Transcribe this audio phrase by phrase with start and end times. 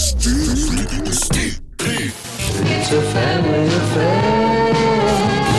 [0.00, 0.26] It's
[2.92, 4.72] a family affair.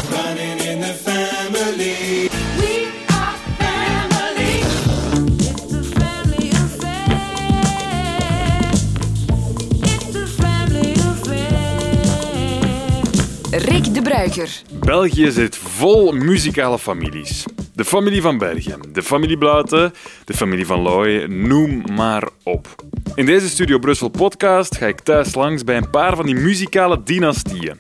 [0.10, 2.28] Running in the family.
[2.58, 2.74] We
[3.08, 4.54] are family.
[5.38, 7.12] It's a family affair.
[9.84, 11.62] It's a family affair.
[13.52, 14.62] Rick de Bruiker.
[14.80, 17.46] België zit vol muzikale families.
[17.74, 19.94] De familie van Bergen, de familie Blauten,
[20.26, 22.76] de familie van Looy, noem maar op.
[23.16, 27.04] In deze Studio Brussel podcast ga ik thuis langs bij een paar van die muzikale
[27.04, 27.80] dynastieën.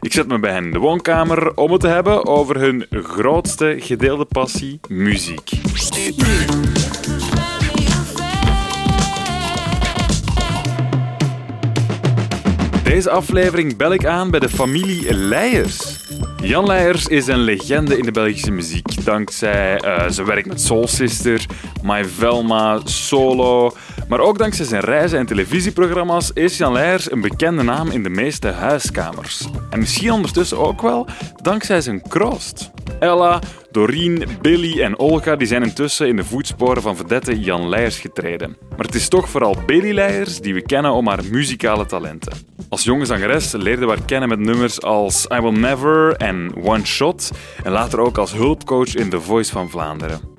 [0.00, 3.76] Ik zet me bij hen in de woonkamer om het te hebben over hun grootste
[3.78, 5.50] gedeelde passie, muziek.
[12.90, 15.96] Deze aflevering bel ik aan bij de familie Leijers.
[16.42, 19.04] Jan Leijers is een legende in de Belgische muziek.
[19.04, 21.46] Dankzij eh, zijn werk met Soul Sister,
[21.82, 23.72] My Velma, Solo.
[24.08, 28.08] Maar ook dankzij zijn reizen en televisieprogramma's is Jan Leijers een bekende naam in de
[28.08, 29.46] meeste huiskamers.
[29.70, 31.06] En misschien ondertussen ook wel
[31.42, 32.70] dankzij zijn kroost.
[33.00, 37.98] Ella, Doreen, Billy en Olga die zijn intussen in de voetsporen van vedette Jan Leijers
[37.98, 38.56] getreden.
[38.70, 42.32] Maar het is toch vooral Billy Leijers die we kennen om haar muzikale talenten.
[42.68, 46.86] Als jonge zangeres leerde we haar kennen met nummers als I Will Never en One
[46.86, 47.30] Shot
[47.62, 50.29] en later ook als hulpcoach in The Voice van Vlaanderen.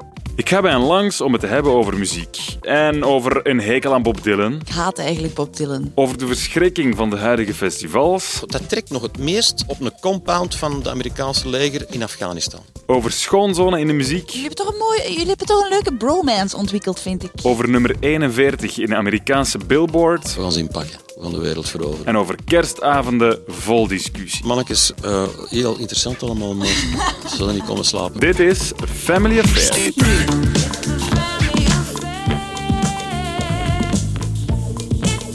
[0.42, 3.94] Ik ga bij hen langs om het te hebben over muziek en over een hekel
[3.94, 5.92] aan Bob Dylan, Ik haat eigenlijk Bob Dylan.
[5.96, 10.56] over de verschrikking van de huidige festivals, Dat trekt nog het meest op een compound
[10.56, 12.60] van het Amerikaanse leger in Afghanistan.
[12.86, 15.94] over schoonzonen in de muziek, Jullie hebben toch een, mooie, jullie hebben toch een leuke
[15.94, 17.32] bromance ontwikkeld, vind ik.
[17.44, 21.00] over nummer 41 in de Amerikaanse Billboard We gaan ze inpakken.
[21.22, 22.06] Gaan de wereld veroveren.
[22.06, 24.46] en over kerstavonden vol discussie.
[24.46, 28.20] Mannetjes, eh, heel interessant allemaal, maar ze zullen niet komen slapen.
[28.20, 29.78] Dit is Family Affair.
[29.78, 29.96] It's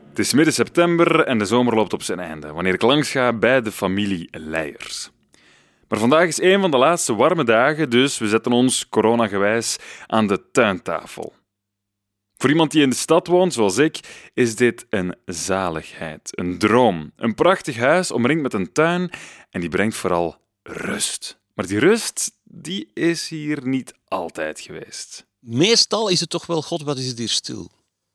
[0.08, 3.32] Het is midden september en de zomer loopt op zijn einde, wanneer ik langs ga
[3.32, 5.10] bij de familie Leijers.
[5.88, 9.76] Maar vandaag is een van de laatste warme dagen, dus we zetten ons, coronagewijs,
[10.06, 11.32] aan de tuintafel.
[12.36, 14.00] Voor iemand die in de stad woont, zoals ik,
[14.34, 17.12] is dit een zaligheid, een droom.
[17.16, 19.10] Een prachtig huis omringd met een tuin
[19.50, 21.38] en die brengt vooral rust.
[21.54, 25.26] Maar die rust, die is hier niet altijd geweest.
[25.38, 27.70] Meestal is het toch wel, god, wat is het hier stil.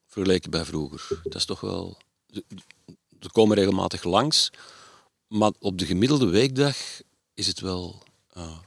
[0.08, 1.20] Vergeleken bij vroeger.
[1.24, 1.98] Dat is toch wel...
[3.20, 4.50] Ze komen regelmatig langs,
[5.28, 6.76] maar op de gemiddelde weekdag
[7.34, 8.04] is het wel...
[8.34, 8.58] eh,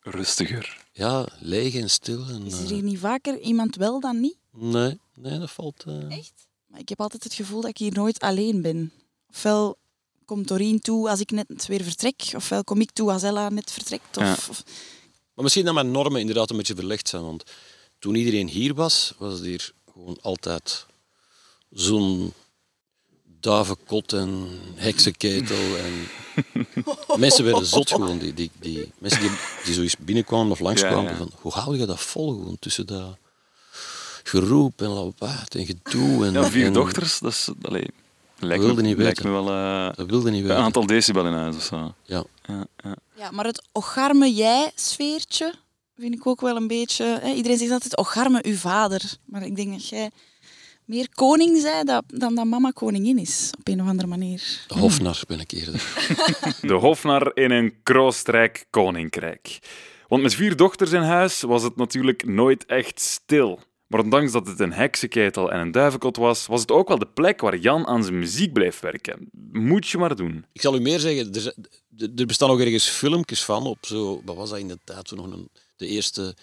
[0.00, 0.84] Rustiger.
[0.92, 2.28] ja, leeg en stil.
[2.28, 4.36] En, Is er eh, hier niet vaker iemand wel dan niet?
[4.50, 5.84] nee, nee, dat valt...
[5.86, 6.32] eh, Echt?
[6.66, 8.92] Maar ik heb altijd het gevoel dat ik hier nooit alleen ben.
[9.30, 9.78] Ofwel
[10.24, 13.70] komt Doreen toe als ik net weer vertrek, ofwel kom ik toe als Ella net
[13.70, 14.16] vertrekt.
[14.16, 14.32] Of, Ja.
[14.32, 14.62] of-
[15.34, 17.22] Maar misschien dat mijn normen inderdaad een beetje verlegd zijn.
[17.22, 17.42] Want
[17.98, 20.86] toen iedereen hier was, was het hier gewoon altijd
[21.70, 22.32] zo'n
[23.42, 25.56] duivenkot en heksenketel.
[25.76, 26.08] En
[27.18, 28.18] mensen werden zot gewoon.
[28.18, 29.30] Die, die, die, mensen die,
[29.64, 31.04] die zoiets binnenkwamen of langskwamen.
[31.04, 31.16] Ja, ja.
[31.16, 33.16] Van, hoe hou je dat vol gewoon tussen dat
[34.22, 36.26] geroep en lawaai en gedoe.
[36.26, 37.48] En, Ja, vier en- dochters, dat is...
[37.62, 37.86] Allee,
[38.38, 39.32] lijkt, wilde me, niet lijkt weten.
[39.32, 39.54] me wel
[39.88, 40.62] eh, Dat wilde niet een weten.
[40.62, 41.94] aantal decibel in huis of zo.
[42.04, 42.24] Ja.
[42.46, 42.96] Ja, ja.
[43.16, 45.54] Ja, maar het ocharme jij-sfeertje
[45.96, 47.18] vind ik ook wel een beetje...
[47.22, 47.32] Hè?
[47.32, 49.02] Iedereen zegt altijd, ocharme uw vader.
[49.24, 50.10] Maar ik denk dat jij
[50.92, 54.64] meer koning bent dan, dan dat mama koningin is, op een of andere manier.
[54.68, 55.82] De hofnar ben ik eerder.
[56.70, 59.58] De hofnar in een kroostrijk koninkrijk.
[60.08, 63.60] Want met vier dochters in huis was het natuurlijk nooit echt stil.
[63.86, 67.06] Maar ondanks dat het een heksenketel en een duivenkot was, was het ook wel de
[67.14, 69.28] plek waar Jan aan zijn muziek bleef werken.
[69.52, 70.44] Moet je maar doen.
[70.52, 74.22] Ik zal u meer zeggen, er, zijn- er bestaan ook ergens filmpjes van op zo,
[74.24, 76.34] wat was dat in de tijd, toen nog een, de eerste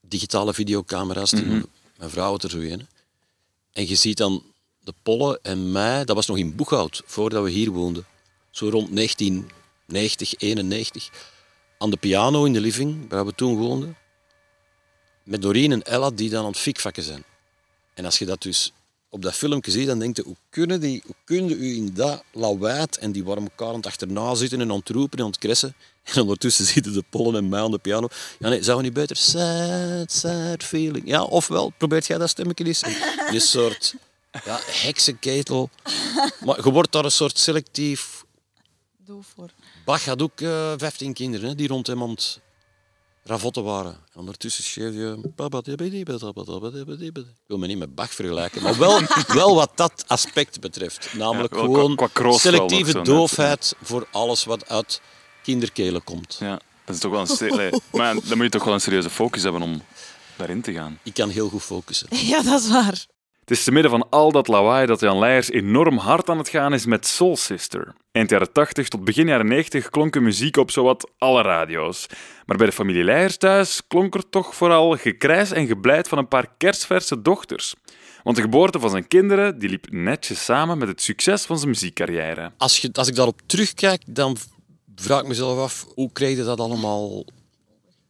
[0.00, 1.66] digitale videocamera's, die nog-
[1.98, 2.86] mijn vrouw had er zo een.
[3.72, 4.42] En je ziet dan
[4.80, 8.06] de Pollen en mij, dat was nog in Boeghout, voordat we hier woonden,
[8.50, 11.10] zo rond 1990, 91,
[11.78, 13.96] aan de piano in de living, waar we toen woonden,
[15.24, 17.24] met Doreen en Ella die dan aan het fikvakken zijn.
[17.94, 18.72] En als je dat dus
[19.12, 22.24] op dat filmpje ziet, dan denk je, hoe kunnen, die, hoe kunnen u in dat
[22.32, 23.24] lawaad en die
[23.56, 25.74] aan het achterna zitten en aan het roepen en aan het kressen.
[26.14, 28.08] En ondertussen zitten de pollen en mij aan de piano.
[28.38, 31.08] Ja, nee, zou we niet beter sad, sad feeling.
[31.08, 32.82] Ja, ofwel, probeert jij dat stemmetje eens.
[33.30, 33.94] Een soort
[34.44, 35.70] ja, heksenketel.
[36.44, 38.24] Maar je wordt daar een soort selectief...
[39.04, 39.50] Doof voor.
[39.84, 42.40] Bach had ook eh 15 kinderen hè, die rond hem het
[43.24, 43.92] ravotten waren.
[43.92, 45.18] En ondertussen schreef je...
[46.98, 51.14] Ik wil me niet met Bach vergelijken, maar wel, wel wat dat aspect betreft.
[51.14, 53.04] Namelijk Ja, wel gewoon qua- qua selectieve net.
[53.04, 55.00] doofheid voor alles wat uit
[55.42, 56.36] kinderkelen komt.
[56.40, 57.26] Ja, dat is toch wel een...
[57.26, 59.82] se- allee, Maar dan moet je toch wel een serieuze focus hebben om
[60.36, 60.98] daarin te gaan.
[61.02, 62.06] Ik kan heel goed focussen.
[62.32, 63.06] Ja, dat is waar.
[63.52, 66.74] Is te midden van al dat lawaai dat Jan Leijers enorm hard aan het gaan
[66.74, 67.94] is met Soul Sister.
[68.12, 72.06] Eind jaren 80 tot begin jaren 90 klonk de muziek op zowat alle radio's.
[72.46, 76.28] Maar bij de familie Leijers thuis klonk er toch vooral gekrijs en geblijt van een
[76.28, 77.74] paar kerstverse dochters.
[78.22, 81.70] Want de geboorte van zijn kinderen die liep netjes samen met het succes van zijn
[81.70, 82.52] muziekcarrière.
[82.56, 84.36] Als, je, als ik daarop terugkijk, dan
[84.94, 87.24] vraag ik mezelf af, hoe je dat allemaal...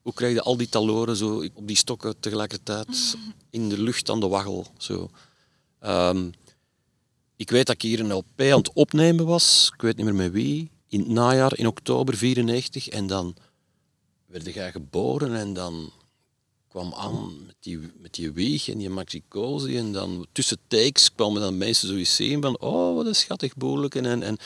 [0.02, 3.16] Hoe krijg je al die taloren zo op die stokken tegelijkertijd
[3.50, 4.66] in de lucht aan de waggel?
[4.78, 5.10] Zo.
[5.82, 6.30] Ehm,
[7.36, 10.14] ik weet dat ik hier een LP aan het opnemen was, ik weet niet meer
[10.14, 12.88] met wie, in het najaar, in oktober 94.
[12.88, 13.36] En dan
[14.26, 15.92] werd jij geboren en dan
[16.68, 19.76] kwam aan met die, met die wieg en die maxicosi.
[19.76, 23.94] En dan tussen takes kwamen dan mensen zoiets zien van, oh, wat een schattig boerlijk.
[23.94, 24.36] En, en, en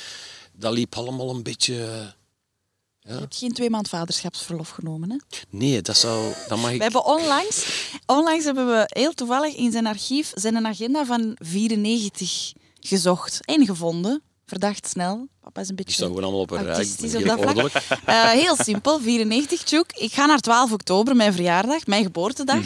[0.53, 2.15] dat liep allemaal een beetje...
[3.07, 5.17] Je hebt geen twee maand vaderschapsverlof genomen, hè?
[5.51, 6.33] Nee, dat zou...
[6.49, 6.77] Dat mag ik...
[6.77, 7.67] We hebben onlangs,
[8.07, 14.23] onlangs hebben we heel toevallig in zijn archief zijn agenda van 94 gezocht en gevonden.
[14.47, 15.29] Verdacht snel.
[15.41, 16.75] Papa is een Die beetje staan gewoon allemaal op een rij.
[16.75, 19.93] op Heel simpel, 94, Tjoek.
[19.93, 22.65] Ik ga naar 12 oktober, mijn verjaardag, mijn geboortedag.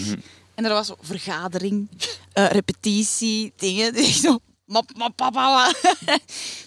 [0.54, 1.88] En er was vergadering,
[2.32, 4.04] eh, repetitie, dingen.
[4.24, 4.38] Zo,
[5.16, 5.94] papa, wat?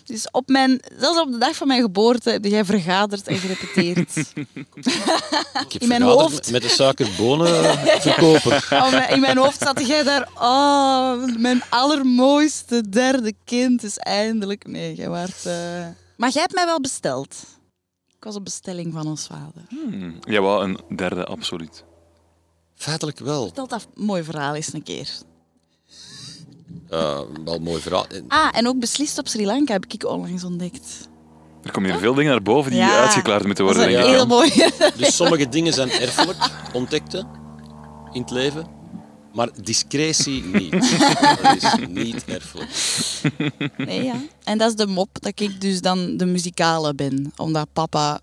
[0.03, 4.15] Dus op mijn, zelfs op de dag van mijn geboorte heb jij vergaderd en gerepeteerd.
[5.65, 6.51] Ik heb in mijn hoofd.
[6.51, 8.67] Met de suikerbonenverkoper.
[8.71, 10.29] Oh, mijn- in mijn hoofd zat jij daar.
[10.35, 14.67] Oh, mijn allermooiste derde kind is eindelijk.
[14.67, 15.45] Nee, jij waart.
[15.45, 15.53] eh,
[16.17, 17.35] Maar jij hebt mij wel besteld.
[18.17, 19.63] Ik was op bestelling van ons vader.
[19.69, 21.83] Hmm, jawel, een derde, absoluut.
[22.75, 23.43] Feitelijk wel.
[23.43, 25.09] Vertel dat mooi verhaal eens een keer.
[26.89, 28.05] Eh, wel een mooi verhaal.
[28.27, 31.07] Ah, en ook beslist op Sri Lanka heb ik onlangs ontdekt.
[31.63, 34.03] Er komen hier veel dingen naar boven die Ja, uitgeklaard moeten Dat is worden, een
[34.05, 34.19] denk ik.
[34.19, 34.71] heel mooi.
[35.05, 36.37] Dus sommige dingen zijn erfelijk,
[36.73, 37.25] ontdekte,
[38.11, 38.65] in het leven.
[39.33, 40.71] Maar discretie niet.
[41.41, 42.69] Dat is niet erfelijk.
[43.77, 44.15] Nee, ja.
[44.43, 47.33] En dat is de mop dat ik dus dan de muzikale ben.
[47.37, 48.19] Omdat papa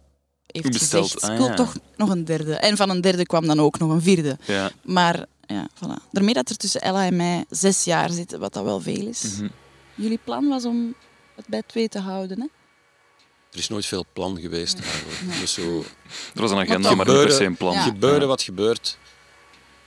[0.46, 1.54] heeft Besteld, gezegd, ah, ik wil ja.
[1.54, 2.54] toch nog een derde.
[2.54, 4.38] En van een derde kwam dan ook nog een vierde.
[4.46, 4.70] Ja.
[4.82, 6.10] Maar ja, voilà.
[6.10, 9.22] Daarmee dat er tussen Ella en mij zes jaar zit, wat dat wel veel is.
[9.22, 9.48] Mhm.
[9.94, 10.94] Jullie plan was om
[11.36, 12.46] het bij twee te houden, hè?
[13.52, 15.40] Er is nooit veel plan geweest eigenlijk.
[15.40, 15.84] Dus zo
[16.34, 17.72] Er was een agenda, maar niet per se een plan.
[17.72, 17.82] Ja.
[17.82, 18.98] gebeuren wat gebeurt.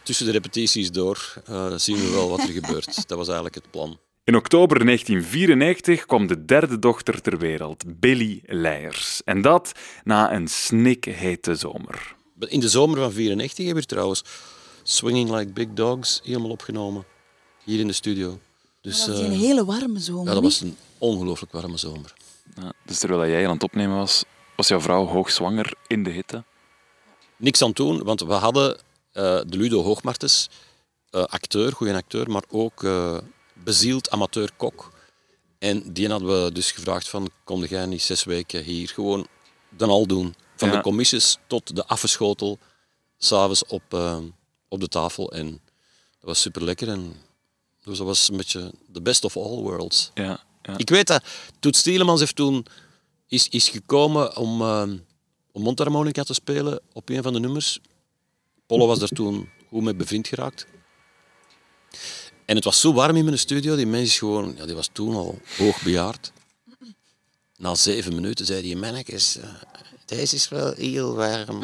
[0.04, 2.96] Tussen de repetities door eh, zien we wel wat er gebeurt.
[3.08, 4.00] Dat was eigenlijk het plan.
[4.24, 9.22] In oktober 1994 kwam de derde dochter ter wereld, Billy Leijers.
[9.24, 9.72] En dat
[10.04, 12.16] na een snikhete zomer.
[12.40, 14.24] In de zomer van 94 hebben we trouwens
[14.84, 17.06] Swinging Like Big Dogs helemaal opgenomen.
[17.64, 18.40] Hier in de studio.
[18.82, 20.28] Dus dat was eh, een hele warme zomer.
[20.28, 22.14] ja, dat was een ongelooflijk warme zomer.
[22.56, 24.24] Ja, dus terwijl jij aan het opnemen was,
[24.56, 26.44] was jouw vrouw hoogzwanger in de hitte.
[27.38, 28.78] Niks aan doen, want we hadden
[29.12, 30.50] eh, de Ludo Hoogmartens,
[31.10, 33.18] eh, acteur, goede acteur, maar ook eh,
[33.54, 34.92] bezield amateur-kok.
[35.60, 39.28] En die hadden we dus gevraagd van, kom jij niet zes weken hier gewoon
[39.70, 40.36] dan al doen.
[40.56, 40.76] Van Ja.
[40.76, 42.58] de commissies tot de affenschotel,
[43.18, 43.84] s'avonds op,
[44.74, 45.32] op de tafel.
[45.32, 45.50] En
[46.20, 46.88] dat was super lekker.
[46.88, 47.16] En
[47.84, 50.12] dus dat was een beetje the best of all worlds.
[50.14, 50.78] Ja, ja.
[50.78, 51.24] Ik weet dat
[51.60, 52.66] Toet Stielemans heeft toen
[53.28, 54.82] is, is gekomen om, eh,
[55.52, 57.80] om mondharmonica te spelen op een van de nummers.
[58.66, 60.66] Polo was daar toen goed mee bevriend geraakt.
[62.46, 64.90] En het was zo warm in mijn studio, die mens is gewoon, ja, die was
[64.92, 66.32] toen al hoogbejaard.
[67.58, 69.50] Na zeven minuten zei hij, mannetjes, eh,
[70.06, 71.64] deze is wel heel warm.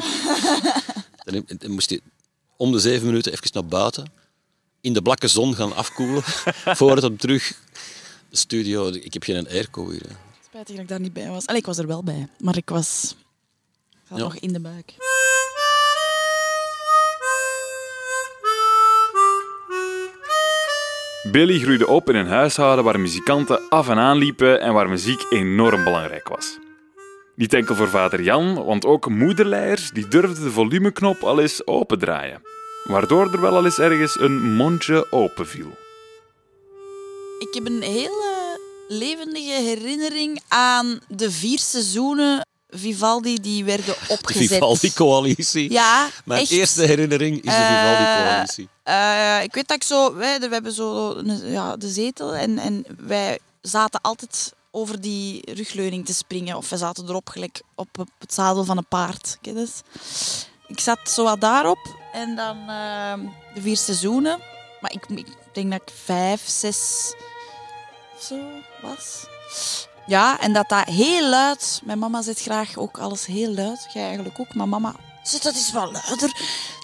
[1.26, 2.00] dan, dan moest hij
[2.60, 4.12] om de zeven minuten even naar buiten,
[4.82, 6.24] in de blakke zon gaan afkoelen,
[6.80, 7.54] voordat hem terug
[8.30, 8.88] de studio...
[8.88, 10.02] Ik heb geen airco hier.
[10.08, 10.16] hè.
[10.46, 11.46] Spijtig dat ik daar niet bij was.
[11.46, 13.16] Allee, ik was er wel bij, maar ik was
[13.92, 14.24] ik zat Ja.
[14.24, 14.94] nog in de buik.
[21.32, 25.26] Billy groeide op in een huishouden waar muzikanten af en aan liepen en waar muziek
[25.30, 26.58] enorm belangrijk was.
[27.40, 32.42] Niet enkel voor vader Jan, want ook moederleiers die durfden de volumeknop al eens opendraaien.
[32.84, 35.78] Waardoor er wel al eens ergens een mondje open viel.
[37.40, 44.48] Ik heb een hele levendige herinnering aan de vier seizoenen Vivaldi die werden De opgezet.
[44.48, 45.72] Vivaldi-coalitie.
[45.72, 46.52] Ja, Mijn echt.
[46.52, 48.70] eerste herinnering is de Eh, Vivaldi-coalitie.
[48.84, 50.16] Eh, ik weet dat ik zo...
[50.16, 55.54] Wij, we hebben zo een- ja, de zetel en, en wij zaten altijd over die
[55.54, 56.58] rugleuning te springen.
[56.58, 59.38] Of we zaten erop gelijk op, het zadel van een paard.
[60.68, 63.20] Ik zat zo wat daarop en dan ehm,
[63.54, 64.40] de vier seizoenen.
[64.82, 67.14] Maar ik, ik denk dat ik vijf, zes
[68.16, 68.36] of zo
[68.82, 69.26] was.
[70.06, 71.82] Ja, en dat dat heel luid...
[71.84, 73.88] Mijn mama zet graag ook alles heel luid.
[73.94, 74.54] Jij eigenlijk ook.
[74.54, 76.32] Maar mama, zet dat eens wat luider.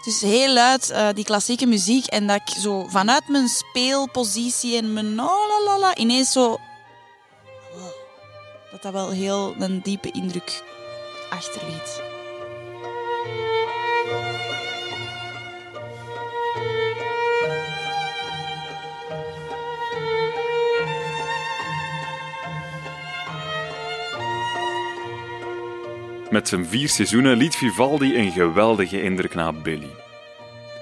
[0.05, 2.05] Dus heel luid eh, die klassieke muziek.
[2.05, 6.59] En dat ik zo vanuit mijn speelpositie en mijn la la la la ineens zo.
[8.75, 10.63] Dat dat wel heel een diepe indruk
[11.29, 12.01] achterliet.
[26.29, 29.95] Met zijn vier seizoenen liet Vivaldi een geweldige indruk na Billy.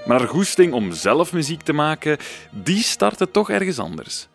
[0.05, 2.17] Maar goesting om zelf muziek te maken,
[2.51, 4.27] die startte toch ergens anders.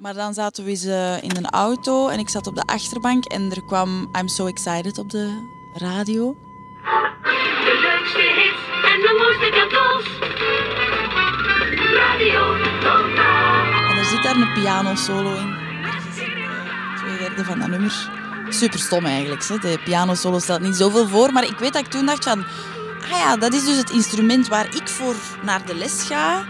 [0.00, 3.24] Maar dan zaten we eens eh, in een auto en ik zat op de achterbank
[3.24, 6.36] en er kwam I'm So Excited op de radio.
[7.64, 10.04] De leukste hits en de mooiste cadeaus.
[11.94, 12.54] Radio.
[13.90, 15.54] En er zit daar een pianosolo in.
[15.84, 16.30] Ergens in
[16.96, 18.10] twee derde van dat nummer.
[18.48, 19.44] Super stom eigenlijk.
[19.48, 19.58] Hè?
[19.58, 21.32] De pianosolo stelt niet zoveel voor.
[21.32, 22.44] Maar ik weet dat ik toen dacht van...
[23.02, 26.44] Ah ja, dat is dus het instrument waar ik voor naar de les ga.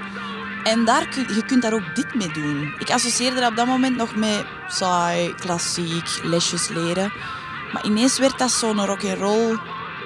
[0.63, 2.75] En daar kun, je kunt daar ook dit mee doen.
[2.79, 7.13] Ik associeerde dat op dat moment nog met saai, klassiek, lesjes leren.
[7.73, 9.59] Maar ineens werd dat zo'n rock'n'roll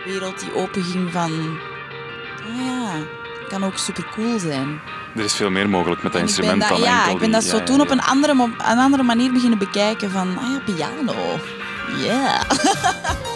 [0.04, 1.58] wereld die openging van...
[2.48, 2.92] Ah ja,
[3.48, 4.80] kan ook super cool zijn.
[5.16, 7.30] Er is veel meer mogelijk met dat En instrument dat, dan ja, enkel ik ben
[7.30, 7.92] die- dat zo ja, ja, toen op ja.
[7.92, 11.14] een andere, een andere manier beginnen bekijken van, ah ja, piano.
[11.96, 12.42] Ja.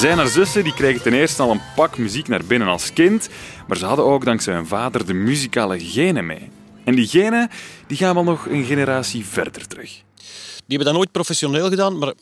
[0.00, 2.92] Zij en haar zussen die kregen ten eerste al een pak muziek naar binnen als
[2.92, 3.28] kind,
[3.68, 6.50] maar ze hadden ook dankzij hun vader de muzikale genen mee.
[6.84, 7.50] En die genen
[7.86, 9.90] die gaan wel nog een generatie verder terug.
[9.90, 12.14] Die hebben dat nooit professioneel gedaan, maar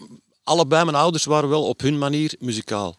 [0.45, 2.97] allebei mijn ouders waren wel op hun manier muzikaal.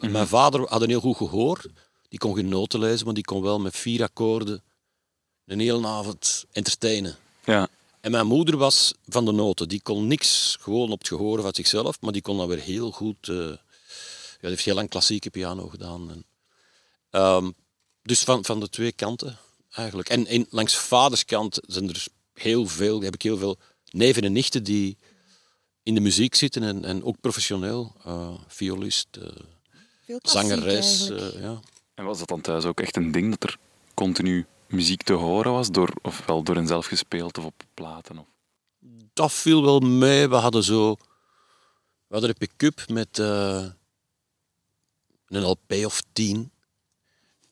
[0.00, 1.60] Mijn vader had een heel goed gehoor.
[2.08, 4.62] Die kon geen noten lezen, maar die kon wel met vier akkoorden
[5.46, 7.16] een hele avond entertainen.
[7.44, 7.68] Ja.
[8.00, 9.68] En mijn moeder was van de noten.
[9.68, 12.90] Die kon niks gewoon op het gehoor van zichzelf, maar die kon dan weer heel
[12.90, 13.28] goed...
[13.28, 13.36] eh,
[14.42, 16.10] ja, die heeft heel lang klassieke piano gedaan.
[16.10, 16.24] En,
[17.10, 17.50] ehm,
[18.02, 19.38] dus van, van de twee kanten
[19.70, 20.08] eigenlijk.
[20.08, 23.58] En, en langs vaders kant zijn er heel veel, heb ik heel veel
[23.90, 24.96] neven en nichten die
[25.82, 27.92] in de muziek zitten en, en ook professioneel.
[28.04, 29.22] eh, violist, eh,
[30.06, 31.10] klassiek zangeres.
[31.10, 31.60] eh, ja.
[31.94, 33.58] En was dat dan thuis ook echt een ding dat er
[33.94, 38.18] continu muziek te horen was, door, ofwel door hen zelf gespeeld of op platen?
[38.18, 38.26] Of...
[39.12, 40.28] dat viel wel mee.
[40.28, 40.96] We hadden zo...
[42.06, 43.66] We hadden een pick-up met eh,
[45.34, 46.50] een LP of tien.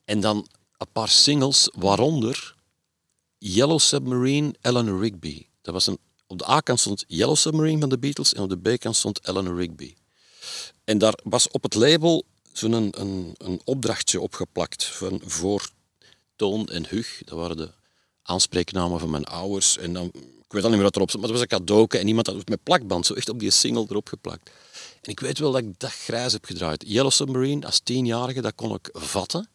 [0.05, 0.47] En dan
[0.77, 2.55] een paar singles, waaronder
[3.37, 5.47] Yellow Submarine, Eleanor Rigby.
[5.61, 5.97] Dat was een,
[6.27, 9.55] op de A-kant stond Yellow Submarine van de Beatles en op de B-kant stond Eleanor
[9.55, 9.95] Rigby.
[10.83, 15.69] En daar was op het label zo'n een, een, een opdrachtje opgeplakt van voor
[16.35, 17.21] Toon en Hug.
[17.25, 17.71] Dat waren de
[18.23, 19.77] aanspreeknamen van mijn ouders.
[19.77, 21.97] En dan, ik weet al niet meer wat erop stond, maar het was een cadeauke
[21.97, 24.51] en iemand had het met plakband zo echt op die single erop geplakt.
[25.01, 26.83] En ik weet wel dat ik dat grijs heb gedraaid.
[26.87, 29.49] Yellow Submarine, als tienjarige, dat kon ik vatten.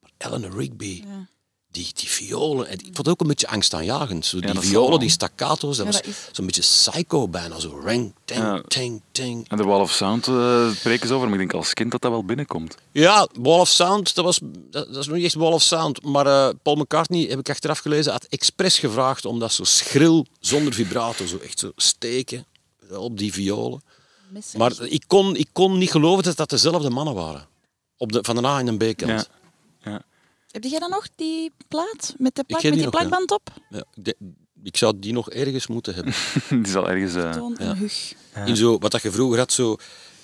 [0.00, 1.26] Maar Eleanor Rigby, Ja.
[1.70, 4.26] die, die violen, en ik vond het ook een beetje angstaanjagend.
[4.26, 7.58] Zo die violen, die staccato's, dat Ja, was is- zo'n beetje psycho bijna.
[7.58, 8.62] Zo rang, ting, Ja.
[8.68, 9.48] ting, ting.
[9.48, 12.00] En de Wall of Sound eh spreken ze over, maar ik denk als kind dat
[12.02, 12.74] dat wel binnenkomt.
[12.92, 16.02] Ja, Wall of Sound, dat, was, dat, dat is nog niet echt Wall of Sound.
[16.04, 20.26] Maar eh, Paul McCartney, heb ik achteraf gelezen, had expres gevraagd om dat zo schril,
[20.40, 22.44] zonder vibrato, zo echt zo steken
[22.90, 23.82] op die violen.
[24.56, 27.46] Maar ik kon, ik kon niet geloven dat dat dezelfde mannen waren.
[27.96, 29.28] Op de, van de A en de B-kant.
[29.82, 29.90] Ja.
[29.90, 30.02] Ja.
[30.50, 32.98] Heb jij dan nog die plaat met, de plak, met die die nog, ja.
[33.00, 33.48] plakband op?
[33.70, 33.84] Ja,
[34.62, 36.14] ik, zou die nog ergens moeten hebben.
[36.62, 37.14] Die zal ergens...
[37.14, 38.12] eh, Toon en Hug.
[38.46, 39.76] In zo, wat dat je vroeger had, zo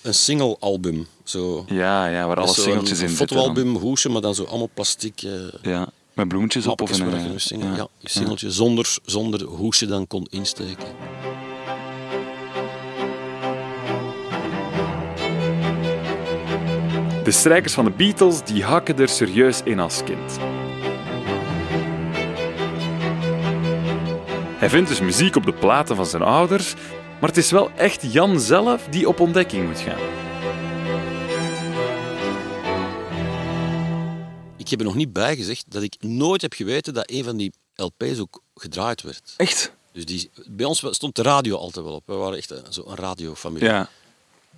[0.02, 1.06] een single-album.
[1.24, 3.36] Zo, ja, ja, waar alle singeltjes in Een zitten.
[3.36, 3.44] dan.
[3.44, 5.22] fotoalbum, hoesje, maar dan zo allemaal plastic...
[5.22, 7.12] eh, Ja, met bloemetjes op of een...
[7.12, 7.76] eh.
[7.76, 10.86] Ja, een singeltje zonder, zonder hoesje dan kon insteken.
[17.30, 20.38] De strijkers van de Beatles die hakken er serieus in als kind.
[24.58, 26.74] Hij vindt dus muziek op de platen van zijn ouders,
[27.20, 30.00] maar het is wel echt Jan zelf die op ontdekking moet gaan.
[34.56, 37.36] Ik heb er nog niet bij gezegd dat ik nooit heb geweten dat een van
[37.36, 39.34] die LP's ook gedraaid werd.
[39.36, 39.72] Echt?
[39.92, 42.02] Dus die, bij ons stond de radio altijd wel op.
[42.06, 43.68] We waren echt een, zo een radiofamilie.
[43.68, 43.88] Ja,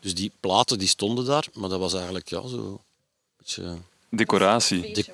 [0.03, 2.79] Dus die platen die stonden daar, maar dat was eigenlijk ja, zo een
[3.37, 3.77] beetje
[4.11, 4.95] decoratie.
[4.95, 5.09] dik,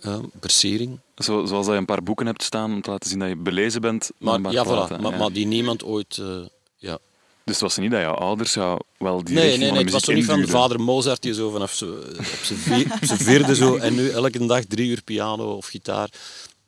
[0.00, 0.98] ja, versiering.
[1.16, 3.36] Zo, zoals dat je een paar boeken hebt staan om te laten zien dat je
[3.36, 4.10] belezen bent.
[4.18, 5.18] Maar, ja, platen, voilà, maar, ja.
[5.18, 6.18] maar die niemand ooit...
[6.18, 6.40] eh,
[6.76, 6.98] ja.
[7.44, 9.78] Dus het was niet dat jouw ouders jou wel die Nee, nee, van nee, de
[9.84, 13.54] het was zo niet van vader Mozart die zo vanaf zo, op zijn vier- vierde
[13.54, 16.10] zo en nu elke dag drie uur piano of gitaar.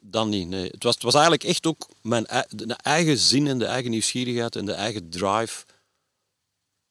[0.00, 0.68] Dan niet, nee.
[0.70, 3.90] Het was, het was eigenlijk echt ook mijn ei- de eigen zin en de eigen
[3.90, 5.64] nieuwsgierigheid en de eigen drive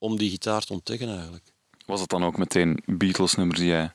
[0.03, 1.43] om die gitaar te ontdekken eigenlijk.
[1.85, 3.91] Was het dan ook meteen Beatles-nummers die jij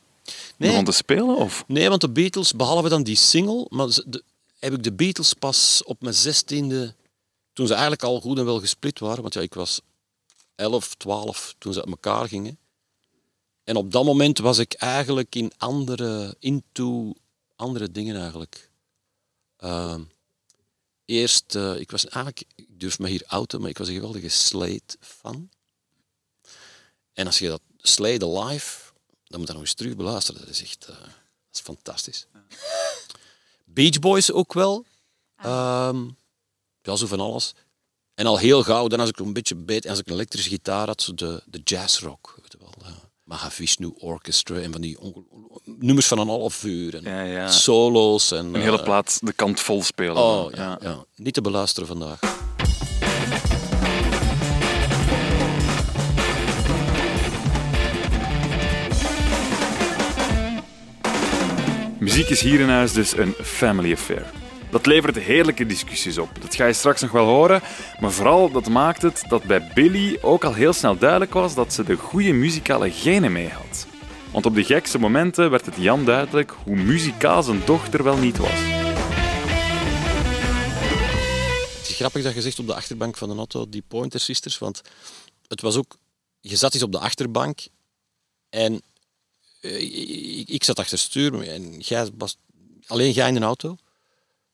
[0.56, 0.70] Nee.
[0.70, 1.36] begon te spelen?
[1.36, 1.64] Of?
[1.66, 4.22] Nee, want de Beatles, behalve dan die single, maar de-
[4.58, 6.94] heb ik de Beatles pas op mijn zestiende,
[7.52, 9.80] toen ze eigenlijk al goed en wel gesplit waren, want ja, ik was
[10.54, 12.58] 11, 12 toen ze uit elkaar gingen.
[13.64, 17.12] En op dat moment was ik eigenlijk in andere, into
[17.56, 18.70] andere dingen eigenlijk.
[19.56, 20.02] Ehm,
[21.04, 24.28] eerst, eh, ik was eigenlijk, ik durf me hier outen, maar ik was een geweldige
[24.28, 25.48] Slade-fan.
[27.18, 28.76] En als je dat Slade live,
[29.26, 30.40] dan moet je dat nog eens terug beluisteren.
[30.40, 31.06] Dat is echt eh, dat
[31.52, 32.26] is fantastisch.
[33.64, 34.84] Beach Boys ook wel.
[35.36, 36.08] Ehm,
[36.82, 37.54] ja, zo van alles.
[38.14, 40.86] En al heel gauw, dan als ik een beetje beet, als ik een elektrische gitaar
[40.86, 42.34] had, zo de, de jazzrock.
[42.40, 42.72] Weet je wel.
[42.84, 44.98] eh, Mahavishnu Orchestra en van die
[45.64, 46.94] nummers van een half uur.
[46.94, 47.50] En Ja, ja.
[47.50, 48.30] Solo's.
[48.30, 50.16] En, Een hele eh, plaat de kant vol spelen.
[50.16, 51.04] Oh, ja, ja.
[51.14, 52.20] Niet te beluisteren vandaag.
[62.18, 64.30] Muziek is hier in huis dus een family affair.
[64.70, 66.28] Dat levert heerlijke discussies op.
[66.40, 67.62] Dat ga je straks nog wel horen.
[68.00, 71.72] Maar vooral dat maakt het dat bij Billy ook al heel snel duidelijk was dat
[71.72, 73.86] ze de goede muzikale genen mee had.
[74.32, 78.36] Want op de gekste momenten werd het Jan duidelijk hoe muzikaal zijn dochter wel niet
[78.36, 78.60] was.
[81.78, 84.58] Het is grappig dat je zegt op de achterbank van de auto, die Pointer Sisters,
[84.58, 84.80] want
[85.46, 85.96] het was ook...
[86.40, 87.58] Je zat eens op de achterbank
[88.48, 88.82] en
[89.60, 92.36] ik, ik zat achter stuur en jij was
[92.86, 93.76] alleen jij in de auto.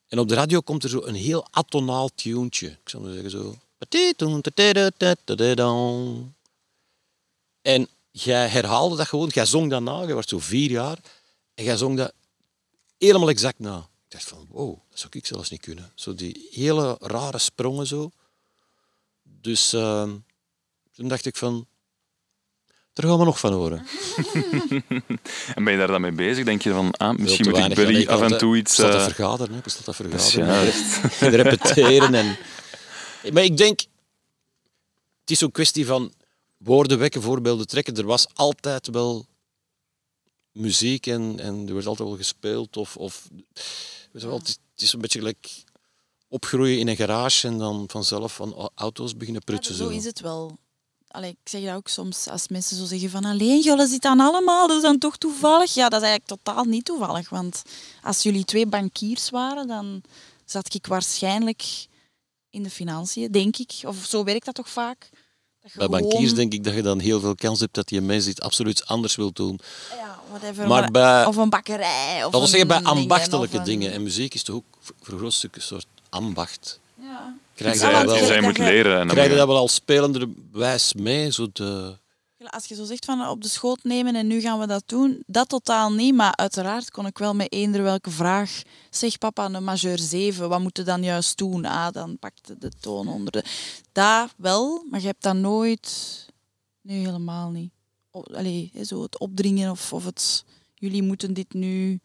[0.06, 2.68] En op de radio komt er zo een heel atonaal tuentje.
[2.68, 3.56] Ik zou maar zeggen zo...
[7.62, 10.98] En jij herhaalde dat gewoon, jij zong dat na, je was zo vier jaar,
[11.54, 12.12] en jij zong dat
[12.98, 13.78] helemaal exact na.
[13.78, 15.92] Ik dacht van, wow, dat zou ik zelfs niet kunnen.
[15.94, 18.10] Zo die hele rare sprongen zo.
[19.22, 20.16] Dus ehm,
[20.92, 21.66] toen dacht ik van,
[22.94, 23.86] daar gaan we nog van horen.
[25.54, 26.44] En ben je daar dan mee bezig?
[26.44, 27.74] Denk je van, ah, misschien moet ik.
[27.74, 28.78] Billy af en toe iets...
[28.78, 29.58] Ik zat te eh, vergaderen, hè.
[29.58, 31.42] ik dat is vergaderen.
[31.42, 32.14] repeteren.
[32.14, 32.36] En...
[33.32, 33.80] Maar ik denk,
[35.20, 36.12] het is zo'n kwestie van
[36.56, 37.96] woorden wekken, voorbeelden trekken.
[37.96, 39.26] Er was altijd wel
[40.52, 42.76] muziek en, en er werd altijd wel gespeeld.
[42.76, 43.28] Of, of,
[44.12, 45.50] weet je wel, het, is, het is een beetje gelijk
[46.28, 49.74] opgroeien in een garage en dan vanzelf van au- auto's beginnen prutsen.
[49.74, 49.88] zo.
[49.88, 50.58] is het wel.
[51.14, 54.26] Allee, ik zeg dat ook soms als mensen zo zeggen van alleen jullie zitten dan
[54.26, 55.74] allemaal, dat is dan toch toevallig?
[55.74, 57.28] Ja, dat is eigenlijk totaal niet toevallig.
[57.28, 57.62] Want
[58.02, 60.02] als jullie twee bankiers waren, dan
[60.44, 61.62] zat ik waarschijnlijk
[62.50, 63.72] in de financiën, denk ik.
[63.86, 64.98] Of zo werkt dat toch vaak?
[65.62, 67.88] Dat je Bij gewoon- bankiers denk ik dat je dan heel veel kans hebt dat
[67.88, 69.60] die mens iets absoluut anders wil doen.
[69.90, 72.24] Ja, whatever, Maar bij- Of een bakkerij.
[72.24, 73.92] Of Dat wil zeggen, bij dingen, ambachtelijke een- dingen.
[73.92, 76.80] En muziek is toch ook voor voor een groot stuk een soort ambacht.
[77.00, 77.36] Ja.
[77.54, 78.92] Krijg je Ja, dat je wel, dat moet je- leren.
[78.92, 81.30] En dan krijg je dat wel als spelender wijs mee?
[81.32, 81.96] Zo de...
[82.50, 85.22] Als je zo zegt van op de schoot nemen en nu gaan we dat doen,
[85.26, 86.14] dat totaal niet.
[86.14, 88.62] Maar uiteraard kon ik wel met eender welke vraag.
[88.90, 91.64] Zeg papa, een majeur 7, wat moet je dan juist doen?
[91.64, 93.44] Ah, dan pakte de toon onder de.
[93.92, 96.26] Dat wel, maar je hebt dat nooit.
[96.80, 97.70] Nee, helemaal niet.
[98.10, 100.44] Allee, zo het opdringen of, of het.
[100.74, 102.00] Jullie moeten dit nu.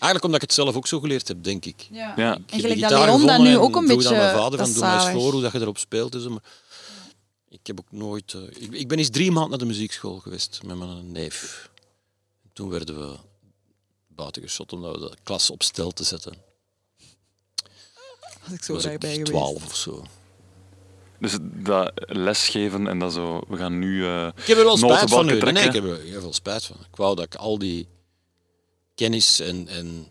[0.00, 1.86] Eigenlijk omdat ik het zelf ook zo geleerd heb, denk ik.
[1.90, 2.10] Ja.
[2.10, 4.08] Ik heb En gelijk dat Leon dat nu ook een beetje.
[4.08, 6.12] aan mijn vader dat van, doe mij voor hoe dat je erop speelt.
[6.22, 6.42] zo, maar
[7.48, 8.34] ik heb ook nooit...
[8.34, 11.70] eh, ik, ik ben eens drie maanden naar de muziekschool geweest met mijn neef.
[12.52, 13.16] Toen werden we
[14.08, 16.34] buiten geschot omdat we de klas op stel te zetten.
[18.40, 19.30] Had ik Toen was ik bij geweest.
[19.30, 20.04] twaalf of zo.
[21.20, 25.10] Dus dat lesgeven en dat zo, we gaan nu eh Ik heb er wel spijt
[25.10, 25.38] van nu.
[25.40, 26.76] Nee, ik heb er heel veel spijt van.
[26.90, 27.86] Ik wou dat ik al die
[29.02, 30.06] kennis en, en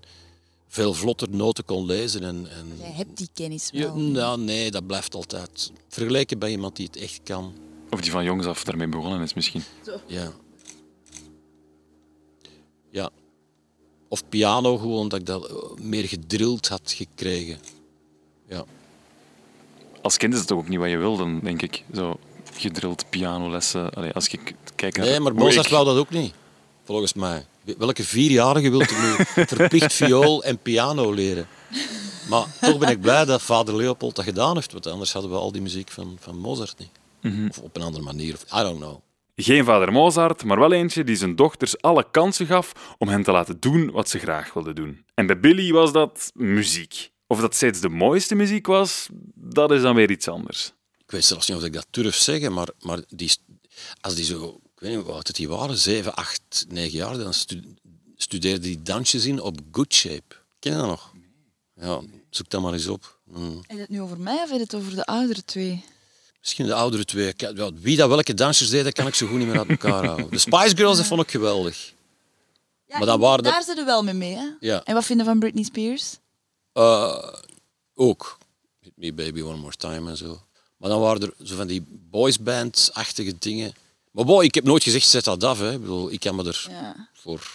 [0.67, 2.23] veel vlotter noten kon lezen.
[2.23, 2.67] En, en...
[2.79, 3.95] Jij hebt die kennis Ja, wel.
[3.95, 5.71] nou, nee, dat blijft altijd.
[5.89, 7.53] Vergeleken bij iemand die het echt kan.
[7.89, 9.63] Of die van jongs af daarmee begonnen is misschien.
[10.07, 10.31] Ja.
[12.91, 13.09] Ja.
[14.07, 17.59] Of piano gewoon, dat ik dat eh, meer gedrild had gekregen.
[18.49, 18.65] Ja.
[20.01, 21.83] Als kind is het toch ook niet wat je wil, dan denk ik.
[21.93, 22.19] Zo
[22.53, 23.89] gedrild pianolessen.
[23.93, 26.33] Allee, als ik kijk naar Nee, maar Mozart ik- wou dat ook niet.
[26.83, 27.45] Volgens mij.
[27.77, 29.25] Welke vierjarige wil er nu
[29.55, 31.47] verplicht viool en piano leren?
[32.29, 35.37] Maar toch ben ik blij dat vader Leopold dat gedaan heeft, want anders hadden we
[35.37, 36.91] al die muziek van, van Mozart niet.
[37.21, 37.47] Mhm.
[37.47, 38.33] Of op een andere manier.
[38.33, 38.99] Of, I don't know.
[39.35, 43.31] Geen vader Mozart, maar wel eentje die zijn dochters alle kansen gaf om hen te
[43.31, 45.05] laten doen wat ze graag wilden doen.
[45.13, 47.11] En bij Billy was dat muziek.
[47.27, 50.73] Of dat steeds de mooiste muziek was, dat is dan weer iets anders.
[50.97, 53.31] Ik weet zelfs niet of ik dat durf zeggen, maar, maar die,
[54.01, 57.17] als die zo, ik weet niet hoe oud het die waren, 7, 8, 9 jaar,
[57.17, 57.73] dan stu-
[58.15, 60.35] studeerde die dansjes in op Good Shape.
[60.59, 61.11] Ken je dat nog?
[61.75, 63.19] Ja, zoek dat maar eens op.
[63.33, 65.83] Heb je het nu over mij of je het over de oudere twee?
[66.39, 67.33] Misschien de oudere twee.
[67.73, 70.29] Wie dat welke dansers deed, dat kan ik zo goed niet meer uit elkaar houden.
[70.29, 71.93] De Spice Girls, dat vond ik geweldig.
[72.85, 74.47] Ja, Maar de- Daar zitten we wel mee mee, hè?
[74.59, 74.83] Ja.
[74.83, 76.17] En wat vinden van Britney Spears?
[76.73, 77.33] Eh,
[77.95, 78.37] ook.
[78.79, 80.41] Hit Me Baby One More Time en zo.
[80.77, 83.73] Maar dan waren er zo van die boysband-achtige dingen.
[84.17, 85.59] Maar boy, ik heb nooit gezegd, zet dat af.
[85.59, 85.71] Hè.
[85.73, 87.07] Ik bedoel, ik kan me er Ja.
[87.13, 87.51] voor...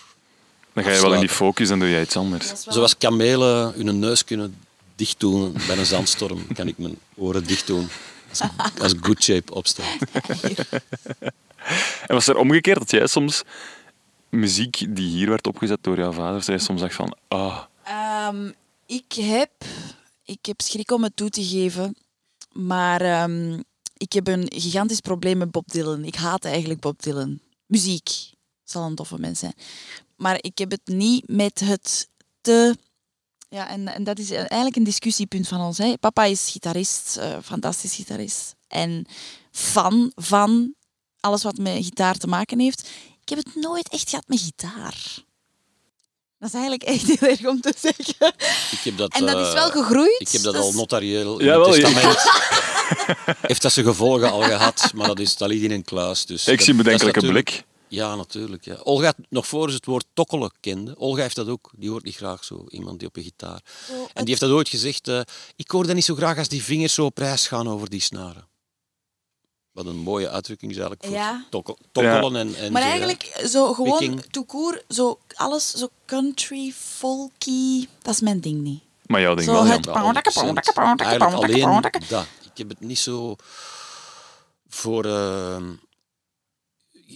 [0.72, 2.46] Dan ga je wel in die focus en doe jij iets anders.
[2.64, 4.57] Wel- Zoals kamelen hun neus kunnen
[4.96, 7.88] dicht doen bij een zandstorm, kan ik mijn oren dicht doen.
[8.29, 8.40] Als,
[8.81, 9.96] als good shape opstaat.
[12.07, 13.42] En was er omgekeerd dat jij soms
[14.29, 18.51] muziek die hier werd opgezet door jouw vader, dat jij soms dacht van, ah, Ehm,
[18.87, 19.51] ik, heb,
[20.25, 21.96] ik heb schrik om het toe te geven,
[22.53, 23.61] maar ehm,
[24.03, 26.05] ik heb een gigantisch probleem met Bob Dylan.
[26.05, 27.41] Ik haat eigenlijk Bob Dylan.
[27.67, 28.11] Muziek
[28.65, 29.55] zal een toffe mens zijn.
[30.17, 32.09] Maar ik heb het niet met het
[32.41, 32.77] te...
[33.49, 35.79] Ja, en, en dat is eigenlijk een discussiepunt van ons.
[35.79, 35.99] Hè.
[35.99, 38.55] Papa is gitarist, eh, fantastisch gitarist.
[38.69, 39.07] En
[39.51, 40.75] fan van
[41.21, 42.88] alles wat met gitaar te maken heeft.
[43.21, 45.25] Ik heb het nooit echt gehad met gitaar.
[46.42, 48.35] Dat is eigenlijk echt heel erg om te zeggen.
[48.70, 50.20] Ik heb dat, En dat is eh, wel gegroeid.
[50.20, 51.83] Ik heb dat Dus- al notarieel in Jawel, het ja.
[51.88, 52.18] testament.
[53.50, 56.26] Heeft dat zijn gevolgen al gehad, maar dat, is, dat ligt in een kluis.
[56.26, 57.64] Dus ik dat- zie bedenkelijke blik.
[57.88, 58.64] Ja, natuurlijk.
[58.64, 58.76] Ja.
[58.83, 61.70] Olga, nog voor ze het woord tokkelen kende, Olga heeft dat ook.
[61.76, 63.61] Die hoort niet graag zo, iemand die op een gitaar.
[63.88, 65.09] En die heeft dat ooit gezegd.
[65.09, 65.20] eh,
[65.57, 68.00] ik hoor dat niet zo graag als die vingers zo op reis gaan over die
[68.00, 68.46] snaren.
[69.73, 71.45] Wat een mooie uitdrukking is eigenlijk voor Ja.
[71.51, 72.93] tokkel- tokkelen en, en Maar zo, ja.
[72.95, 73.99] eigenlijk zo gewoon
[74.47, 78.83] court, zo alles zo country, folky, dat is mijn ding niet.
[79.07, 79.85] Maar jouw ding Zo wel, het-.
[79.85, 81.01] Ja, 100%.
[81.01, 82.27] Eigenlijk alleen dat.
[82.45, 83.37] Ik heb het niet zo
[84.69, 85.57] voor uh,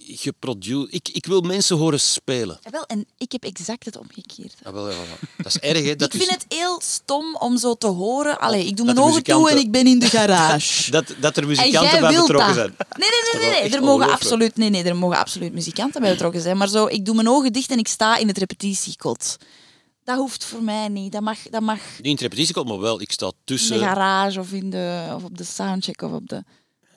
[0.09, 0.95] geproduceerd.
[0.95, 2.59] Ik, ik wil mensen horen spelen.
[2.63, 4.53] Jawel, en ik heb exact het omgekeerde.
[4.65, 5.05] Ja, wel, ja, wel.
[5.37, 5.97] Dat is erg, hè?
[6.07, 8.39] Dat ik is, vind het heel stom om zo te horen.
[8.39, 10.91] Allee, ik doe mijn ogen toe en ik ben in de garage.
[10.97, 12.55] dat, dat er en muzikanten bij betrokken dat.
[12.55, 12.75] zijn.
[12.99, 13.61] Nee, nee, nee, wel nee.
[13.61, 16.57] echt Er mogen absoluut, nee, nee, er mogen absoluut muzikanten bij betrokken zijn.
[16.57, 19.37] Maar zo, ik doe mijn ogen dicht en ik sta in het repetitiekot.
[20.05, 21.13] Dat hoeft voor mij niet.
[21.13, 23.01] Dat mag, dat mag Niet in het repetitiekot, maar wel.
[23.01, 23.79] Ik sta in tussen.
[23.79, 26.45] de garage of, in de, of op de soundcheck of op de...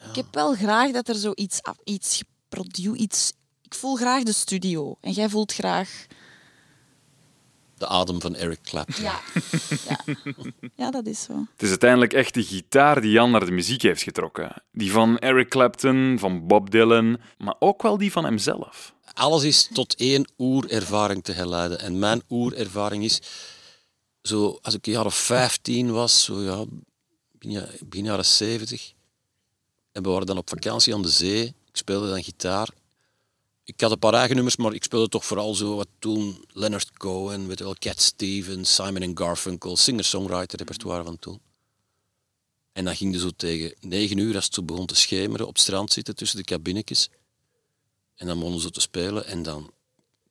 [0.10, 2.98] Ik heb wel graag dat er zoiets iets geproduceerd...
[3.00, 3.34] Iets...
[3.62, 4.96] Ik voel graag de studio.
[5.02, 6.06] En jij voelt graag...
[7.78, 9.04] De adem van Eric Clapton.
[9.04, 9.20] Ja.
[9.88, 10.16] Ja,
[10.76, 11.34] ja dat is zo.
[11.52, 14.54] Het is uiteindelijk echt de gitaar die Jan naar de muziek heeft getrokken.
[14.72, 18.94] Die van Eric Clapton, van Bob Dylan, maar ook wel die van hemzelf.
[19.14, 21.80] Alles is tot één oerervaring te herleiden.
[21.80, 23.22] En mijn oerervaring is,
[24.22, 26.64] zo, als ik een jaar of 15 was, zo, ja,
[27.32, 28.94] begin, ja- begin jaren 70,
[29.92, 31.54] en we waren dan op vakantie aan de zee.
[31.70, 32.70] Ik speelde dan gitaar.
[33.64, 36.98] Ik had een paar eigen nummers, maar ik speelde toch vooral zo wat toen Leonard
[36.98, 41.40] Cohen, weet wel, Cat Stevens, Simon Garfunkel, singer-songwriter repertoire van toen.
[42.72, 45.54] En dan ging je zo tegen negen uur, als het zo begon te schemeren, op
[45.54, 47.10] het strand zitten tussen de kabinetjes.
[48.16, 49.72] En dan begonnen ze te spelen en dan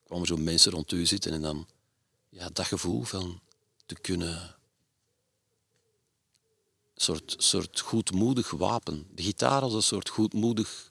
[0.05, 1.67] kwamen zo mensen rond u zitten en dan
[2.29, 3.41] ja, dat gevoel van
[3.87, 4.57] te kunnen
[6.97, 9.07] soort, soort goedmoedig wapen.
[9.15, 10.88] De gitaar als een soort goedmoedig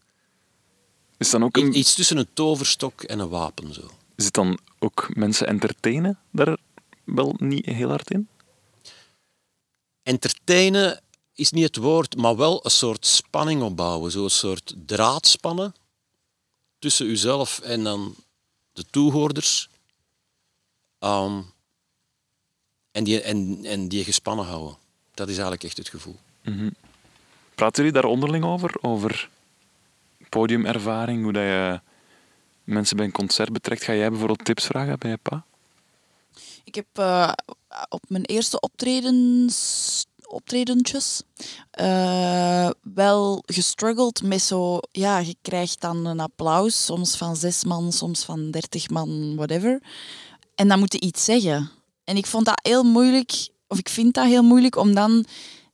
[1.17, 3.89] Is dan ook een, iets tussen een toverstok en een wapen zo.
[4.15, 6.57] zit dan ook mensen entertainen daar
[7.03, 8.27] wel niet heel hard in?
[10.03, 11.01] Entertainen
[11.33, 15.75] is niet het woord, maar wel een soort spanning opbouwen, zo een soort draad spannen
[16.79, 18.15] tussen uzelf en dan
[18.71, 19.69] de toehoorders.
[20.99, 21.41] Ehm,
[22.91, 24.77] en, die, en, en die gespannen houden.
[25.13, 26.15] Dat is eigenlijk echt het gevoel.
[27.55, 28.77] Praten jullie daar onderling over?
[28.81, 29.29] Over
[30.29, 31.81] podiumervaring, hoe dat je
[32.63, 33.83] mensen bij een concert betrekt?
[33.83, 35.45] Ga jij bijvoorbeeld tips vragen bij je pa?
[36.63, 37.31] Ik heb eh,
[37.89, 41.21] op mijn eerste optredens, optredentjes
[41.71, 44.79] eh, wel gestruggeld met zo...
[44.91, 49.81] Ja, je krijgt dan een applaus, soms van zes man, soms van dertig man, whatever.
[50.55, 51.71] En dan moet je iets zeggen.
[52.03, 55.25] En ik vond dat heel moeilijk, of ik vind dat heel moeilijk, om dan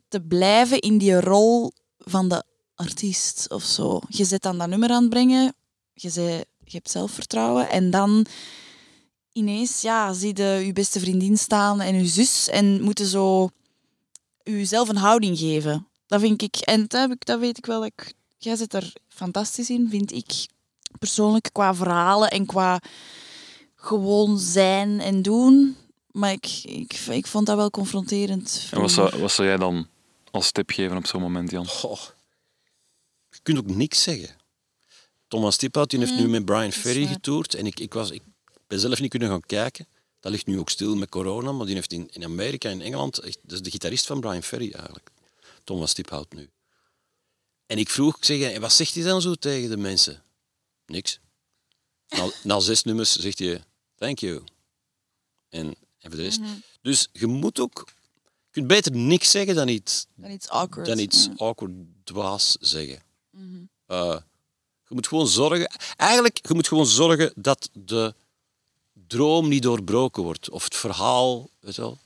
[0.08, 2.44] te blijven in die rol van de
[2.76, 4.02] artiest of zo.
[4.10, 5.54] Je zet dan dat nummer aan het brengen,
[5.94, 8.26] je, zei, je hebt zelfvertrouwen en dan
[9.32, 13.50] ineens ja, zie je je beste vriendin staan en je zus en moeten zo
[14.44, 15.88] jezelf een houding geven.
[16.08, 17.80] Dat vind ik, en dat, heb ik, dat weet ik wel.
[17.80, 20.48] dat Ik, jij zit er fantastisch in, vind ik
[21.00, 22.82] persoonlijk, qua verhalen en qua
[23.76, 25.76] gewoon zijn en doen.
[26.12, 28.68] Maar ik, ik, ik vond dat wel confronterend.
[28.72, 29.88] En wat zou, wat zou jij dan
[30.32, 31.68] als tip geven op zo'n moment, Jan?
[31.68, 32.00] Goh,
[33.44, 34.36] kunt ook niks zeggen.
[35.28, 38.22] Thomas Tiphout die heeft nu met Brian Ferry getoerd en ik, ik, was, ik
[38.68, 39.88] ben zelf niet kunnen gaan kijken.
[40.20, 43.18] Dat ligt nu ook stil met corona, maar die heeft in, in Amerika en Engeland,
[43.20, 45.10] echt, dat is de gitarist van Brian Ferry eigenlijk.
[45.64, 46.50] Thomas Tiphout nu.
[47.66, 50.24] En ik vroeg, ik zeg, wat zegt hij dan zo tegen de mensen?
[50.86, 51.20] Niks.
[52.08, 53.64] Na, na zes nummers zegt hij,
[53.96, 54.44] thank you.
[55.50, 55.68] En,
[56.00, 56.40] en voor de rest.
[56.82, 57.92] Dus je moet ook...
[58.24, 60.88] Je kunt beter niks zeggen dan iets, Dan iets awkward.
[60.88, 61.34] dan iets Ja.
[61.38, 61.72] awkward
[62.04, 63.02] dwaas zeggen.
[63.86, 64.18] Eh,
[64.88, 65.72] je moet gewoon zorgen...
[65.96, 68.14] Eigenlijk, je moet gewoon zorgen dat de
[69.08, 70.50] droom niet doorbroken wordt.
[70.50, 71.98] Of het verhaal, weet je wel.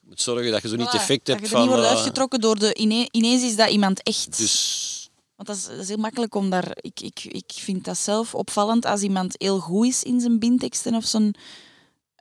[0.00, 1.68] Je moet zorgen dat je zo niet het Voilà, effect dat hebt je er niet
[1.70, 1.78] van...
[1.78, 2.74] wordt eh, uitgetrokken door de...
[2.74, 4.36] ine- Ineens is dat iemand echt.
[4.38, 6.70] dus Want dat is, dat is heel makkelijk om daar...
[6.80, 10.94] Ik, ik, ik vind dat zelf opvallend als iemand heel goed is in zijn binteksten
[10.94, 11.34] of zijn...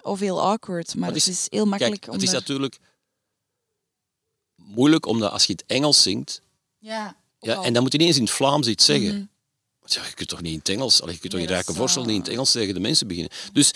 [0.01, 0.95] Of heel awkward.
[0.95, 2.79] Maar het het is- is heel makkelijk Kijk, om het is daar- natuurlijk
[4.55, 6.41] moeilijk omdat als je het Engels zingt,
[6.77, 7.63] Ja, ja, al.
[7.63, 9.13] en dan moet je ineens in het Vlaams iets zeggen.
[9.13, 9.25] Mhm.
[9.85, 11.95] Ja, je kunt toch niet in het Engels, allee, je kunt toch dat rijke eh,
[11.95, 13.31] niet in het Engels tegen de mensen beginnen.
[13.53, 13.71] Dus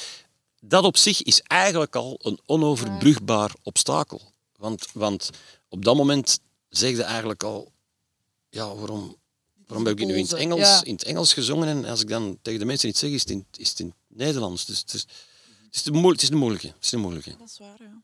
[0.60, 4.22] dat op zich is eigenlijk al een onoverbrugbaar obstakel.
[4.58, 5.30] Want, want
[5.70, 7.72] op dat moment zeg je eigenlijk al,
[8.50, 9.16] ja, waarom,
[9.68, 10.84] waarom heb ik nu in het, Engels, ja.
[10.84, 13.30] in het Engels gezongen en als ik dan tegen de mensen iets zeg, is het
[13.30, 14.66] in, is het in het Nederlands.
[14.66, 15.02] Dus het is,
[15.66, 16.68] het is, de, moe- het is de moeilijke.
[16.68, 17.36] Het is de moeilijke.
[17.38, 18.02] Dat is waar, ja.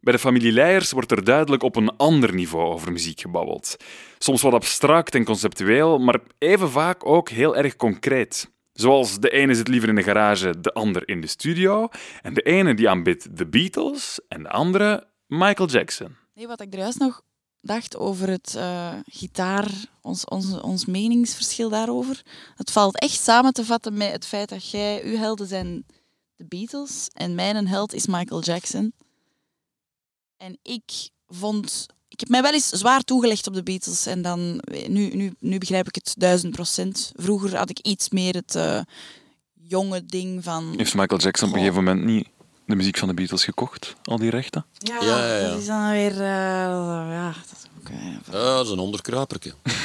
[0.00, 3.76] Bij de familie Leijers wordt er duidelijk op een ander niveau over muziek gebabbeld.
[4.18, 8.50] Soms wat abstract en conceptueel, maar even vaak ook heel erg concreet.
[8.72, 11.88] Zoals de ene zit liever in de garage, de ander in de studio.
[12.22, 16.16] En de ene die aanbidt de Beatles en de andere Michael Jackson.
[16.34, 17.22] Nee, wat ik er juist nog
[17.60, 22.22] dacht over het eh, gitaar, ons, ons, ons meningsverschil daarover.
[22.54, 25.86] Het valt echt samen te vatten met het feit dat jij, uw helden zijn
[26.36, 28.92] de Beatles en mijn held is Michael Jackson.
[30.38, 30.84] En ik
[31.28, 31.86] vond...
[32.08, 34.60] Ik heb mij wel eens zwaar toegelegd op de Beatles en dan...
[34.86, 37.12] Nu, nu, nu begrijp ik het duizend procent.
[37.16, 38.80] Vroeger had ik iets meer het eh,
[39.62, 40.74] jonge ding van...
[40.76, 42.28] Heeft Michael Jackson op een gegeven moment niet
[42.66, 43.94] de muziek van de Beatles gekocht?
[44.04, 44.66] Al die rechten?
[44.78, 45.48] Ja, Ja, ja, ja.
[45.48, 46.10] dat is dan weer...
[46.12, 47.88] eh, ja, dat is ook...
[47.88, 49.54] eh, Ja, dat is een onderkruiperke.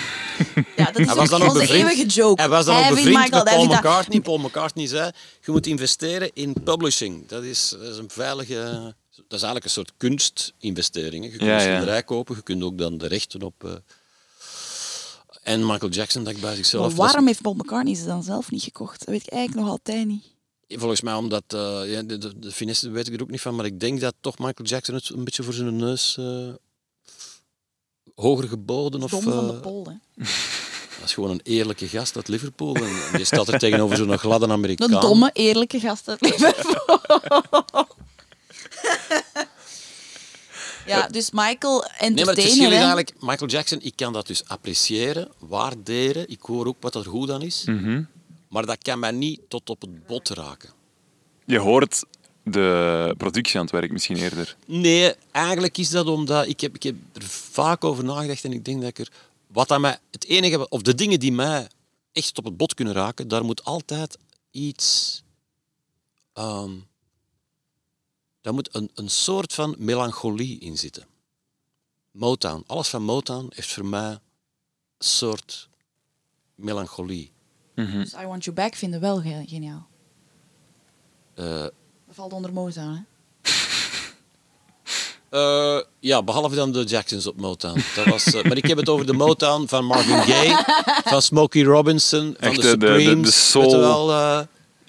[0.75, 2.41] Ja, dat is Hij was dan onze bevriend- eeuwige joke.
[2.41, 4.21] Hij was dan ook bevriend Michael- met Paul McCartney.
[4.21, 5.11] Paul McCartney zei,
[5.41, 7.27] je moet investeren in publishing.
[7.27, 8.95] Dat is, dat is een veilige...
[9.33, 11.23] Dat is eigenlijk een soort kunstinvestering.
[11.25, 11.31] hè.
[11.31, 11.73] Je kunt Ja, een ja.
[11.73, 13.63] schilderij kopen, je kunt ook dan de rechten op...
[13.63, 13.71] eh,
[15.43, 16.87] En Michael Jackson, dat ik bij zichzelf...
[16.87, 18.99] Maar waarom heeft Paul McCartney ze dan zelf niet gekocht?
[18.99, 20.23] Dat weet ik eigenlijk nog altijd niet.
[20.67, 21.43] Volgens mij omdat...
[21.47, 23.99] eh, ja, de, de, de finesse weet ik er ook niet van, maar ik denk
[23.99, 26.17] dat toch Michael Jackson het een beetje voor zijn neus...
[26.17, 26.49] eh,
[28.15, 29.11] hoger geboden of...
[29.11, 29.93] Dom van de Pol, hè.
[30.99, 32.75] dat is gewoon een eerlijke gast uit Liverpool.
[32.75, 34.93] En je staat er tegenover zo'n gladde Amerikaan.
[34.93, 36.99] Een domme, eerlijke gast uit Liverpool.
[40.85, 44.47] ja, dus Michael Nee, maar het verschil is eigenlijk, Michael Jackson, ik kan dat dus
[44.47, 46.29] appreciëren, waarderen.
[46.29, 47.63] Ik hoor ook wat er goed aan is.
[47.65, 48.03] Mhm.
[48.49, 50.69] Maar dat kan mij niet tot op het bot raken.
[51.45, 52.03] Je hoort
[52.43, 54.55] de productie aan het werk misschien eerder.
[54.65, 56.47] Nee, eigenlijk is dat omdat...
[56.47, 59.11] Ik heb, ik heb er vaak over nagedacht en ik denk dat ik er...
[59.47, 61.67] Wat aan mij, het enige, of de dingen die mij
[62.11, 64.17] echt op het bot kunnen raken, daar moet altijd
[64.51, 65.21] iets...
[66.33, 66.71] ehm,
[68.43, 71.05] daar moet een, een soort van melancholie in zitten.
[72.11, 72.63] Motown.
[72.67, 74.19] Alles van Motown heeft voor mij een
[74.97, 75.69] soort
[76.55, 77.31] melancholie.
[77.75, 79.87] Dus I Want You Back vinden wel ge- geniaal.
[81.35, 81.71] Eh, Dat
[82.15, 83.01] valt onder Motown, hè.
[85.29, 87.81] Eh, ja, behalve dan de Jacksons op Motown.
[87.95, 90.63] Dat was, eh, maar ik heb het over de Motown van Marvin Gaye,
[91.11, 93.49] van Smokey Robinson, van Echt, de de- de- de- de Supremes.
[93.49, 93.77] soul.
[93.79, 94.41] Wel, eh,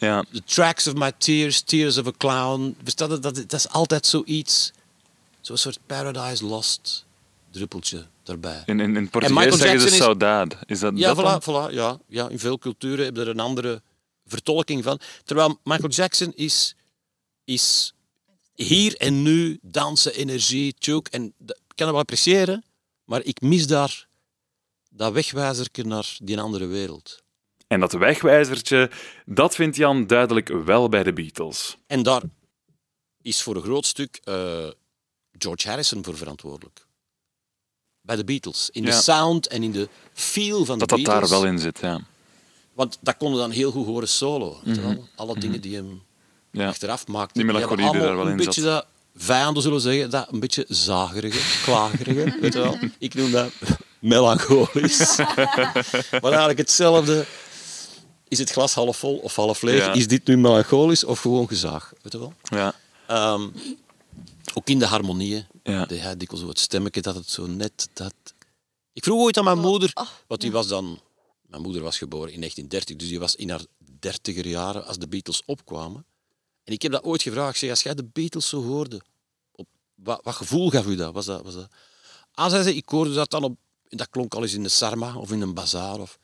[0.05, 0.25] Ja.
[0.33, 2.77] The Tracks of My Tears, Tears of a Clown.
[2.85, 4.73] Het, dat, dat is altijd zoiets,
[5.41, 7.05] zo'n soort Paradise Lost
[7.55, 8.63] druppeltje daarbij.
[8.67, 10.57] In, in, in Portugees zeggen ze saudade.
[10.67, 13.41] Is dat Ja, dat voilà, voilà, ja, ja, in veel culturen heb je er een
[13.41, 13.83] andere
[14.27, 15.01] vertolking van.
[15.25, 16.77] Terwijl Michael Jackson is,
[17.45, 17.95] is
[18.55, 21.11] hier en nu dansen, energie, choke.
[21.11, 22.65] En dat, ik kan dat wel appreciëren,
[23.05, 24.07] maar ik mis daar
[24.91, 27.23] dat wegwijzerke naar die andere wereld.
[27.75, 28.91] En dat wegwijzertje,
[29.27, 31.77] dat vindt Jan duidelijk wel bij de Beatles.
[31.87, 32.23] En daar
[33.23, 34.35] is voor een groot stuk eh,
[35.39, 36.87] George Harrison voor verantwoordelijk.
[38.01, 38.69] Bij de Beatles.
[38.73, 41.41] In de sound en in de feel van Dat de dat daar Beatles.
[41.41, 42.01] wel in zit, ja.
[42.73, 44.61] Want dat konden dan heel goed horen solo.
[44.65, 45.09] wel.
[45.17, 46.03] Alle dingen die hem
[46.51, 46.69] ja.
[46.69, 47.33] achteraf maakte.
[47.35, 48.73] Die melancholie die daar wel in een beetje zat.
[48.73, 52.79] dat, vijanden zullen zeggen, dat een beetje zagerige, klagerige, weet je wel.
[52.99, 53.53] Ik noem dat
[53.99, 55.17] melancholisch.
[56.23, 57.27] maar eigenlijk hetzelfde.
[58.35, 59.79] Is het glas half vol of half leeg?
[59.79, 59.93] Ja.
[59.93, 61.93] Is dit nu melancholisch of gewoon gezaag?
[62.03, 62.33] Weet je wel?
[62.43, 62.75] Ja.
[63.07, 63.49] Ehm,
[64.55, 65.47] ook in de harmonieën.
[65.63, 65.85] Ja.
[65.85, 67.89] Die dikwijls zo het stemmetje dat het zo net...
[67.93, 68.15] Dat...
[68.93, 69.93] Ik vroeg ooit aan mijn moeder,
[70.27, 71.01] want die was dan...
[71.47, 73.65] Mijn moeder was geboren in 1930, dus die was in haar
[74.01, 76.05] dertiger jaren als de Beatles opkwamen.
[76.65, 77.53] En ik heb dat ooit gevraagd.
[77.53, 79.01] Ik zeg, als jij de Beatles zo hoorde,
[79.53, 81.13] op, wat, wat gevoel gaf u dat?
[81.15, 81.69] Was dat, was dat?
[82.33, 83.57] Ah, zei ze, ik hoorde dat dan op,
[83.89, 86.01] dat klonk al eens in de Sarma of in een bazaar.
[86.01, 86.19] Of...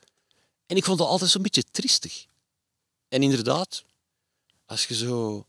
[0.71, 2.25] En ik vond dat altijd zo'n beetje triestig.
[3.09, 3.83] En inderdaad,
[4.65, 5.45] als je zo...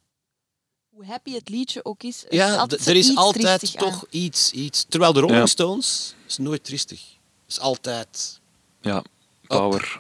[0.91, 3.89] Hoe happy het liedje ook is, er is Ja, er is iets altijd aan.
[3.91, 4.85] toch iets, iets.
[4.89, 5.47] Terwijl de Rolling Ja.
[5.47, 7.01] Stones is nooit triestig.
[7.49, 8.41] is altijd
[8.81, 9.03] Ja,
[9.47, 9.99] power.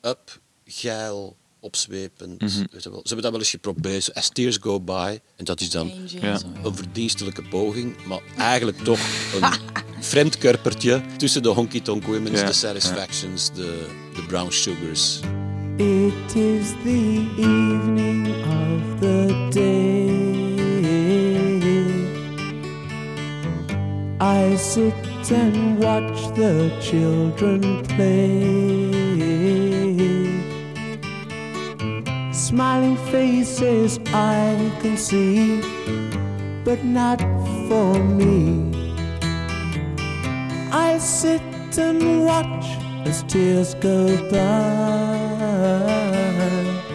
[0.00, 2.40] up, geil, opzwepend.
[2.40, 2.64] Mhm.
[2.70, 3.00] Weet je wel.
[3.02, 4.14] Ze hebben dat wel eens geprobeerd.
[4.14, 5.20] As Tears Go By.
[5.36, 6.40] En dat is dan Ja.
[6.62, 9.00] een verdienstelijke poging, maar eigenlijk toch
[9.34, 9.52] een
[10.10, 13.86] vreemdkörpertje tussen de Honky Tonk Women's, Ja, de Satisfactions, de,
[14.20, 15.22] de Brown Sugars.
[15.78, 20.10] It is the evening of the day.
[24.20, 24.94] I sit
[25.30, 28.40] and watch the children play.
[32.32, 35.60] Smiling faces I can see,
[36.64, 37.20] but not
[37.68, 38.96] for me.
[40.72, 41.42] I sit
[41.78, 42.79] and watch
[43.10, 44.36] as tears go by.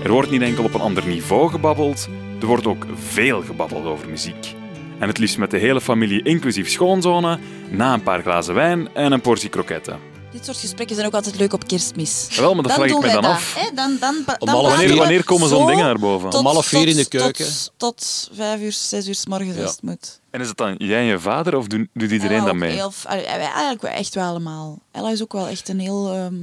[0.04, 2.08] Er wordt niet enkel op een ander niveau gebabbeld,
[2.42, 4.56] er wordt ook veel gebabbeld over muziek.
[5.00, 9.12] En het liefst met de hele familie, inclusief schoonzonen, na een paar glazen wijn en
[9.12, 10.00] een portie kroketten.
[10.32, 12.28] Dit soort gesprekken zijn ook altijd leuk op kerstmis.
[12.40, 13.56] Wel, maar dat vraag ik me dan dat, af.
[13.58, 13.76] hè.
[13.76, 16.30] Dan, dan, dan Wanneer, wanneer komen zo'n zo dingen naar boven?
[16.30, 17.46] tot- Om half vier in de keuken.
[17.46, 19.62] Tot, tot vijf uur, zes uur s morgens Ja.
[19.62, 20.20] als het moet.
[20.36, 22.72] En is het dan jij en je vader of doet, doet iedereen Ella dat mee?
[22.72, 24.82] Heel, allee, wij eigenlijk wel echt wel allemaal.
[24.92, 26.12] Ella is ook wel echt een heel...
[26.14, 26.36] ehm,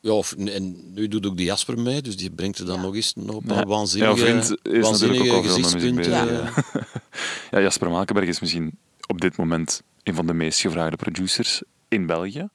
[0.00, 2.82] Ja, of, en nu doet ook de Jasper mee, dus die brengt er dan Ja.
[2.82, 3.64] nog eens een paar Ja.
[3.64, 5.94] waanzinnige, Ja, vriend is natuurlijk waanzinnige ook gezichtspunten.
[5.94, 6.72] bezig,
[7.50, 12.06] Ja, Jasper Makenberg is misschien op dit moment een van de meest gevraagde producers in
[12.06, 12.48] België.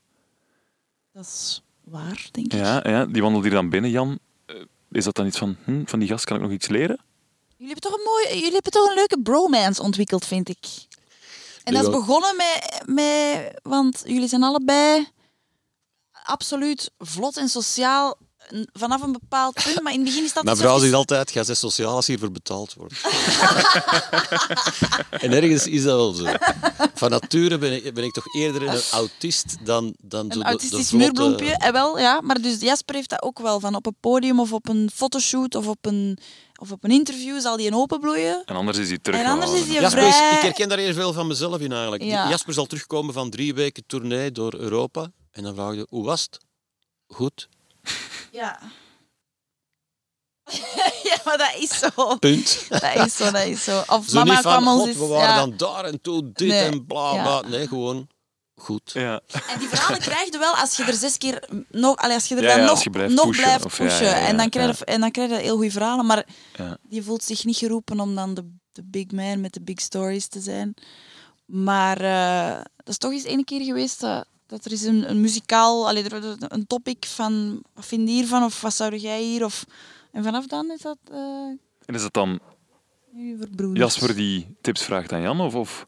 [1.13, 2.59] dat is waar, denk ik.
[2.59, 4.19] Ja, ja, die wandelt hier dan binnen, Jan.
[4.45, 4.55] Eh,
[4.91, 6.99] Is dat dan iets van, hm, van die gast kan ik nog iets leren?
[7.59, 10.65] Jullie hebben toch een mooie, jullie hebben toch een leuke bromance ontwikkeld, vind ik.
[11.63, 15.07] En dat is begonnen met, met, want jullie zijn allebei
[16.23, 18.17] absoluut vlot en sociaal
[18.73, 21.43] vanaf een bepaald punt, maar in het begin is dat Mijn vrouw zegt altijd, ga
[21.43, 22.93] zij sociaal als hiervoor betaald wordt.
[25.23, 26.25] en ergens is dat wel zo.
[26.93, 30.89] Van nature ben ik, ben ik toch eerder een autist dan, dan een de, autistisch
[30.89, 31.57] de vlotte- muurbloempje.
[31.57, 34.53] En wel, ja, maar dus Jasper heeft dat ook wel van op een podium of
[34.53, 36.17] op een fotoshoot of op een,
[36.61, 38.41] of op een interview zal die een openbloeien.
[38.45, 39.19] En anders is hij terug.
[39.19, 40.35] En anders is hij Jasper vrij...
[40.35, 42.03] ik herken daar heel veel van mezelf in eigenlijk.
[42.03, 42.29] Ja.
[42.29, 45.11] Jasper zal terugkomen van drie weken tournee door Europa.
[45.31, 46.37] En dan vraag je, hoe was het?
[47.07, 47.47] Goed.
[48.31, 48.59] Ja.
[51.09, 52.15] ja, maar dat is zo.
[52.15, 52.65] Punt.
[52.69, 53.83] Dat is zo, dat is zo.
[53.87, 54.97] Of Zo mama kwam ons God, eens...
[54.97, 55.35] we waren ja.
[55.35, 57.21] dan daar en toen dit Nee, en bla ja.
[57.21, 57.49] bla.
[57.49, 58.07] Nee, gewoon
[58.55, 58.91] goed.
[58.93, 59.21] Ja.
[59.47, 62.41] En die verhalen krijg je wel als je er zes keer nog, als je er
[62.41, 64.05] Ja, dan ja, nog, je blijft nog pushen, blijft of ja, pushen.
[64.05, 64.93] ja, ja, en, dan krijg je, ja.
[64.93, 66.25] en dan krijg je heel goede verhalen, maar
[66.57, 66.77] Ja.
[66.81, 70.27] die voelt zich niet geroepen om dan de, de big man met de big stories
[70.27, 70.73] te zijn.
[71.45, 75.21] Maar eh, dat is toch eens één keer geweest dat, dat er is een, een
[75.21, 79.45] muzikaal, allee, er een topic van wat vind je hiervan of wat zou jij hier?
[79.45, 79.65] Of,
[80.11, 81.47] en vanaf dan is dat eh
[81.85, 82.39] En is het dan.
[83.73, 85.87] Jasper die tips vraagt aan Jan of, of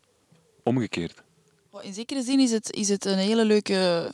[0.64, 1.24] omgekeerd?
[1.82, 4.12] In zekere zin is het, is het een hele leuke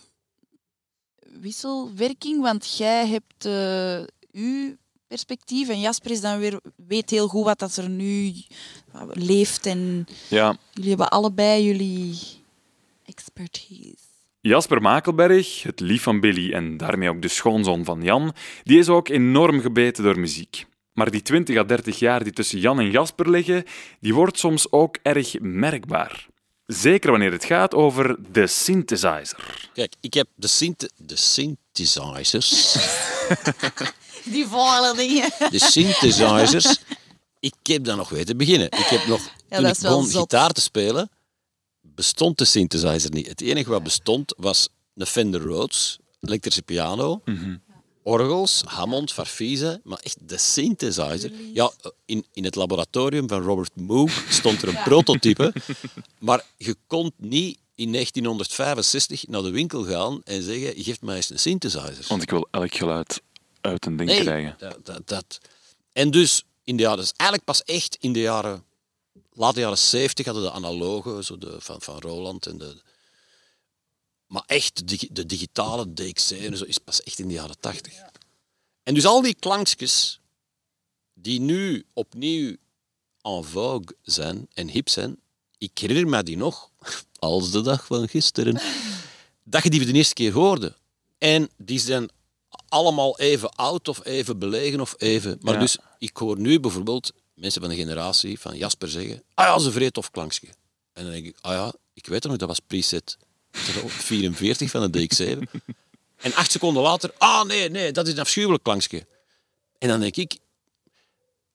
[1.19, 4.75] wisselwerking, want jij hebt eh uw
[5.07, 8.33] perspectief en Jasper is dan weer, weet heel goed wat dat er nu
[9.13, 12.17] leeft en Ja, jullie hebben allebei jullie
[13.05, 14.06] expertise.
[14.47, 18.33] Jasper Makelberg, het lief van Billy en daarmee ook de schoonzoon van Jan,
[18.63, 20.65] die is ook enorm gebeten door muziek.
[20.93, 23.63] Maar die 20 à 30 jaar die tussen Jan en Jasper liggen,
[23.99, 26.27] die wordt soms ook erg merkbaar.
[26.65, 29.69] Zeker wanneer het gaat over de synthesizer.
[29.73, 32.75] Kijk, ik heb de, synth de synthesizers.
[34.23, 35.29] Die vuile dingen.
[35.51, 36.79] de synthesizers.
[37.39, 38.67] Ik heb daar nog weten beginnen.
[38.71, 40.21] Ik heb nog, toen dat ik begon zot.
[40.21, 41.09] gitaar te spelen,
[41.97, 43.27] bestond de synthesizer niet.
[43.27, 47.21] Het enige wat bestond was een Fender Rhodes, elektrische piano,
[48.03, 51.31] orgels, Hammond, Farfise, maar echt de synthesizer.
[51.53, 51.71] Ja,
[52.05, 55.53] in, in het laboratorium van Robert Moog stond er een prototype,
[56.27, 61.29] maar je kon niet in 1965 naar de winkel gaan en zeggen, geef mij eens
[61.29, 62.05] een synthesizer.
[62.07, 63.21] Want ik wil elk geluid
[63.61, 64.55] uit een ding krijgen.
[64.57, 65.39] Dat, dat, dat.
[65.93, 68.63] En dus in de jaren, dus eigenlijk pas echt in de jaren,
[69.37, 72.81] late jaren 70 hadden de analoge, zo de, van, van Roland en de.
[74.27, 77.59] Maar echt, de, digi- de digitale DXC en zo is pas echt in de jaren
[77.59, 77.93] 80.
[78.83, 80.19] En dus al die klankjes
[81.13, 82.55] die nu opnieuw
[83.21, 85.19] en vogue zijn en hip zijn,
[85.57, 86.69] ik herinner me die nog,
[87.19, 88.61] als de dag van gisteren,
[89.43, 90.75] dat je die voor de eerste keer hoorde.
[91.17, 92.09] En die zijn
[92.67, 95.37] allemaal even oud of even belegen of even...
[95.41, 95.59] Maar Ja.
[95.59, 99.71] dus, ik hoor nu bijvoorbeeld mensen van de generatie van Jasper zeggen ah ja, ze
[99.71, 100.47] vreet of klankje.
[100.93, 103.17] En dan denk ik, ah ja, ik weet het nog, dat was preset
[103.51, 105.39] 44 van de DX7.
[106.17, 109.07] En acht seconden later, ah nee, nee, dat is een afschuwelijk klankje.
[109.77, 110.37] En dan denk ik,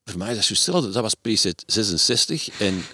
[0.04, 0.90] voor mij is dat zo hetzelfde.
[0.90, 2.60] Dat was preset 66.
[2.60, 2.84] En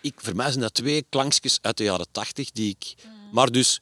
[0.00, 2.94] ik, voor mij zijn dat twee klankjes uit de jaren 80 die ik...
[3.32, 3.80] Maar dus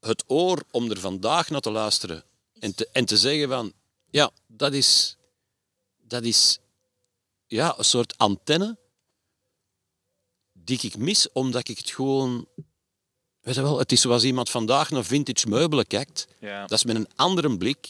[0.00, 2.24] het oor om er vandaag naar te luisteren
[2.58, 3.72] en te, en te zeggen van,
[4.10, 5.16] ja, dat is,
[6.02, 6.58] dat is
[7.54, 8.76] ja, een soort antenne
[10.52, 12.46] die ik mis, omdat ik het gewoon...
[13.40, 16.26] Weet je wel, het is zoals iemand vandaag naar vintage meubelen kijkt.
[16.40, 16.60] Ja.
[16.66, 17.88] Dat is met een andere blik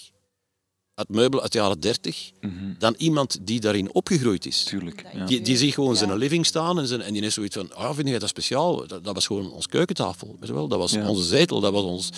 [0.95, 2.31] uit meubelen uit de jaren 30
[2.79, 4.65] dan iemand die daarin opgegroeid is.
[4.65, 5.05] Tuurlijk.
[5.12, 5.25] Ja.
[5.27, 5.97] Die, die ziet gewoon Ja.
[5.97, 8.87] zijn living staan en, zijn, en die is zoiets van, ah, vind jij dat speciaal?
[8.87, 10.69] Dat, dat was gewoon ons keukentafel, weet je wel?
[10.69, 11.09] Dat was Ja.
[11.09, 12.11] onze zetel, dat was ons...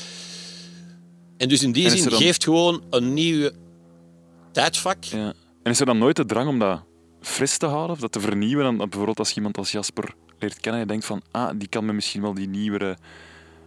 [1.36, 3.50] En dus in die zin dan- geeft gewoon een nieuw
[4.52, 5.04] tijdvak.
[5.04, 5.34] Ja.
[5.62, 6.82] En is er dan nooit de drang om dat
[7.26, 8.64] fris te houden of dat te vernieuwen?
[8.64, 11.68] Dan, bijvoorbeeld als je iemand als Jasper leert kennen en je denkt van, ah, die
[11.68, 12.96] kan me misschien wel die nieuwere...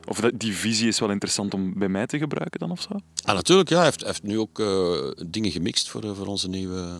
[0.08, 3.00] Of dat, die visie is wel interessant om bij mij te gebruiken dan of zo?
[3.24, 3.76] Ah, natuurlijk, ja.
[3.76, 6.98] Hij heeft, heeft nu ook eh, dingen gemixt voor, eh, voor onze nieuwe,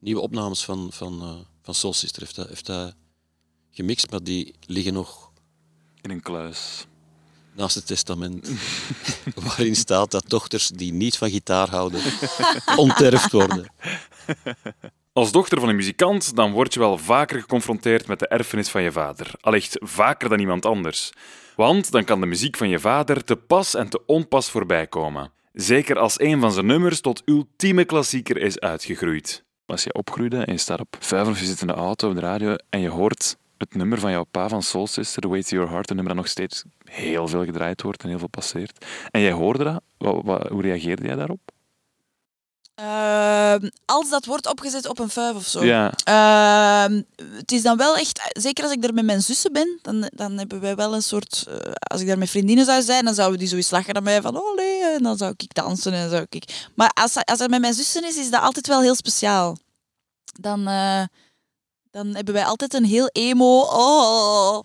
[0.00, 2.22] nieuwe opnames van, van, eh, van Soul Sister.
[2.22, 2.92] Heeft hij, heeft hij
[3.70, 5.32] gemixt, maar die liggen nog
[6.02, 6.86] In een kluis.
[7.52, 8.50] naast het testament.
[9.44, 12.00] waarin staat dat dochters die niet van gitaar houden,
[12.76, 13.72] onterfd worden.
[15.14, 18.82] Als dochter van een muzikant, dan word je wel vaker geconfronteerd met de erfenis van
[18.82, 19.30] je vader.
[19.40, 21.12] Allicht vaker dan iemand anders.
[21.56, 25.32] Want dan kan de muziek van je vader te pas en te onpas voorbij komen.
[25.52, 29.44] Zeker als een van zijn nummers tot ultieme klassieker is uitgegroeid.
[29.66, 32.14] Als je opgroeide en je staat op vijf of je zit in de auto of
[32.14, 35.42] de radio en je hoort het nummer van jouw pa van Soul Sister, The Way
[35.42, 38.28] to Your Heart, een nummer dat nog steeds heel veel gedraaid wordt en heel veel
[38.28, 38.86] passeert.
[39.10, 39.82] En jij hoorde dat,
[40.48, 41.53] hoe reageerde jij daarop?
[42.74, 45.64] Ehm, als dat wordt opgezet op een vijf of zo.
[45.64, 47.02] Ja, Ehm,
[47.36, 50.38] het is dan wel echt, zeker als ik daar met mijn zussen ben, dan, dan
[50.38, 51.44] hebben wij wel een soort.
[51.48, 54.22] eh, als ik daar met vriendinnen zou zijn, dan zouden die zoiets lachen aan mij
[54.22, 56.68] van oh nee, en dan zou ik dansen en zou ik.
[56.74, 59.56] Maar als, als er met mijn zussen is, is dat altijd wel heel speciaal.
[60.40, 61.02] Dan, eh,
[61.90, 64.60] dan hebben wij altijd een heel emo, oh,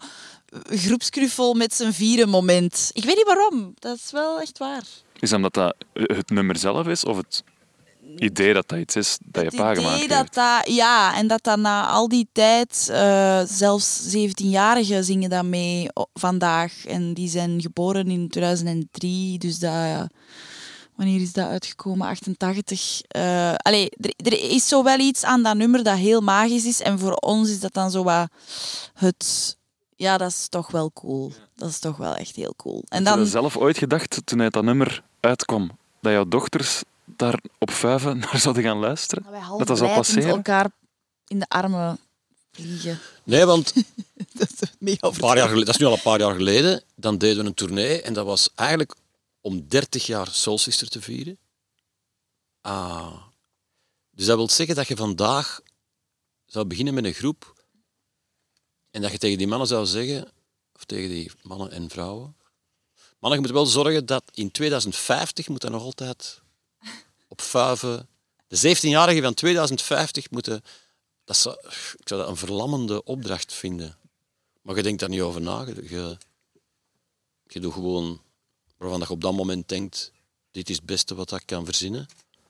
[0.64, 2.90] groepsknuffel met z'n vieren moment.
[2.94, 4.84] Ik weet niet waarom, dat is wel echt waar.
[5.20, 7.44] is dat dat het nummer zelf is of het
[8.16, 10.34] idee dat dat iets is dat je pa idee gemaakt dat heeft?
[10.34, 15.88] dat, ja, en dat dat na al die tijd, eh, zelfs 17-jarigen zingen dat mee
[16.14, 16.86] vandaag.
[16.86, 20.08] En die zijn geboren in 2003, dus dat,
[20.96, 22.08] wanneer is dat uitgekomen?
[22.08, 23.02] 88.
[23.08, 26.82] Eh allee, er, er is zo wel iets aan dat nummer dat heel magisch is.
[26.82, 28.30] En voor ons is dat dan zo wat
[28.94, 29.58] het...
[29.96, 31.32] Ja, dat is toch wel cool.
[31.56, 32.84] Dat is toch wel echt heel cool.
[32.88, 33.20] En Heb je dan...
[33.20, 36.84] dat zelf ooit gedacht toen uit dat nummer uitkwam, dat jouw dochters
[37.16, 39.32] daar op vijven naar zouden gaan luisteren?
[39.32, 40.30] wij half dat dat zou passeren?
[40.30, 40.72] elkaar
[41.28, 42.00] in de armen
[42.52, 43.00] vliegen.
[43.24, 43.74] Nee, want
[44.40, 46.84] dat is mega een paar jaar geleden, dat is nu al een paar jaar geleden,
[46.96, 48.96] dan deden we een tournee en dat was eigenlijk
[49.42, 51.38] om 30 jaar Soul Sister te vieren.
[52.62, 53.24] Ah.
[54.12, 55.62] Dus dat wil zeggen dat je vandaag
[56.46, 57.54] zou beginnen met een groep
[58.92, 60.32] en dat je tegen die mannen zou zeggen,
[60.74, 62.36] of tegen die mannen en vrouwen,
[63.20, 66.42] mannen, je moet wel zorgen dat in 2050 moet dat nog altijd
[68.48, 70.64] De 17-jarigen van 2050 moeten...
[71.24, 71.56] Dat zou,
[72.00, 73.98] ik zou dat een verlammende opdracht vinden.
[74.62, 75.66] Maar je denkt daar niet over na.
[75.88, 76.18] Je,
[77.60, 78.22] doet gewoon
[78.78, 80.12] waarvan je op dat moment denkt,
[80.52, 82.08] dit is het beste wat ik kan verzinnen.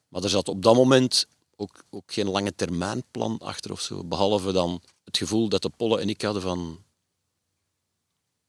[0.07, 4.03] Maar er zat op dat moment ook, ook geen lange termijnplan achter of zo.
[4.03, 6.83] Behalve dan het gevoel dat de Pollen en ik hadden van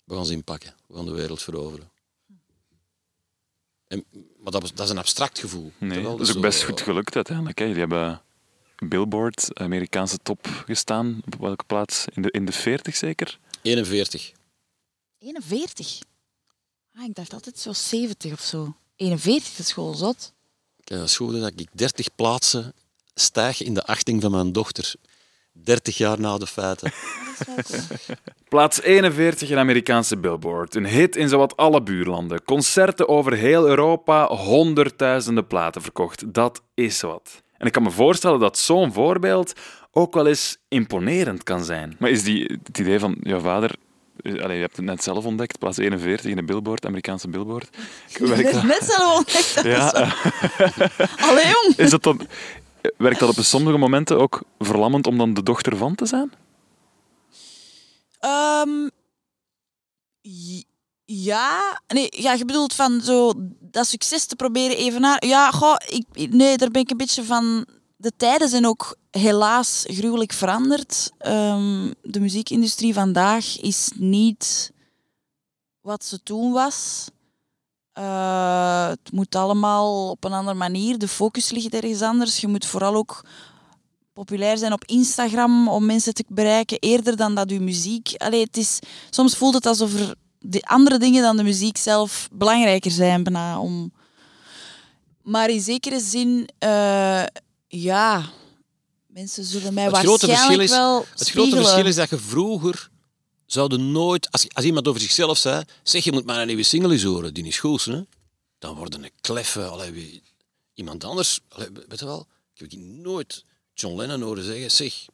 [0.05, 1.91] we gaan ze inpakken, we gaan de wereld veroveren.
[3.87, 4.05] En,
[4.43, 5.73] maar dat, dat is een abstract gevoel.
[5.79, 7.59] Nee, dat is ook zo, best eh, goed gelukt uiteindelijk.
[7.59, 7.65] Hè.
[7.65, 8.23] Jullie hebben
[8.77, 11.21] Billboard, Amerikaanse top, gestaan.
[11.25, 12.05] Op welke plaats?
[12.15, 13.39] In de, in de 40 zeker?
[13.63, 14.33] 41.
[15.19, 15.99] 41.
[16.95, 18.77] Ah, ik dacht altijd zo 70 of zo.
[18.97, 20.33] 41, dat is gewoon zot.
[20.77, 22.75] Ik heb het goed dat ik 30 plaatsen
[23.15, 24.95] stijg in de achting van mijn dochter.
[25.65, 26.93] 30 jaar na de feiten.
[28.49, 30.75] Plaats 41 in Amerikaanse Billboard.
[30.75, 32.45] Een hit in zowat alle buurlanden.
[32.45, 36.35] Concerten over heel Europa, honderdduizenden platen verkocht.
[36.35, 37.43] Dat is wat.
[37.59, 39.53] En ik kan me voorstellen dat zo'n voorbeeld
[39.93, 41.97] ook wel eens imponerend kan zijn.
[41.99, 43.71] Maar is die, het idee van jouw vader...
[44.23, 47.69] Allee, je hebt het net zelf ontdekt, plaats 41 in de Billboard, Amerikaanse Billboard.
[48.19, 49.55] Werkt dat, Net zelf ontdekt.
[49.55, 50.07] dat ja, is zo.
[51.17, 51.75] Allee, jong.
[51.77, 52.21] is dat dan,
[52.97, 56.33] werkt dat op sommige momenten ook verlammend om dan de dochter van te zijn?
[60.21, 60.65] J-
[61.05, 65.29] ja, nee, ja, je bedoelt van zo dat succes te proberen evenaren.
[65.29, 67.67] Ja, goh, ik, nee, daar ben ik een beetje van.
[67.97, 71.11] De tijden zijn ook helaas gruwelijk veranderd.
[71.19, 74.73] Ehm, de muziekindustrie vandaag is niet
[75.81, 77.09] wat ze toen was.
[77.93, 80.99] Eh, het moet allemaal op een andere manier.
[80.99, 82.41] De focus ligt ergens anders.
[82.41, 83.25] Je moet vooral ook
[84.13, 88.13] populair zijn op Instagram om mensen te bereiken, eerder dan dat je muziek.
[88.17, 88.79] Allee, het is,
[89.11, 93.23] soms voelt het alsof er de andere dingen dan de muziek zelf belangrijker zijn.
[93.23, 93.93] Bijna, om...
[95.23, 97.23] Maar in zekere zin, eh,
[97.69, 98.23] ja,
[99.07, 102.19] mensen zullen mij Het grote waarschijnlijk verschil is- wel Het grote verschil is dat je
[102.19, 102.91] vroeger
[103.53, 104.31] zouden nooit...
[104.31, 107.35] Als, als iemand over zichzelf zei, zeg je moet maar een nieuwe single eens horen,
[107.35, 108.01] die is goed, hè?
[108.59, 109.65] dan worden een kleffe.
[109.67, 110.23] Allee, wie,
[110.75, 113.45] iemand anders, allee, weet je wel, ik heb nooit
[113.75, 115.05] John Lennon horen zeggen, zeg,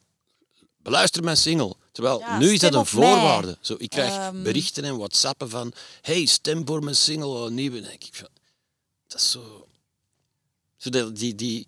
[0.76, 1.74] beluister mijn single.
[1.93, 2.87] Terwijl Ja, nu is dat een mij.
[2.89, 3.59] voorwaarde.
[3.61, 4.43] Zo, ik krijg Ehm.
[4.43, 5.72] berichten en whatsappen van,
[6.03, 7.78] hey, stem voor mijn single, een nieuwe.
[7.78, 8.28] Ik van,
[9.07, 9.66] dat is zo...
[10.76, 11.66] zo dat- die, die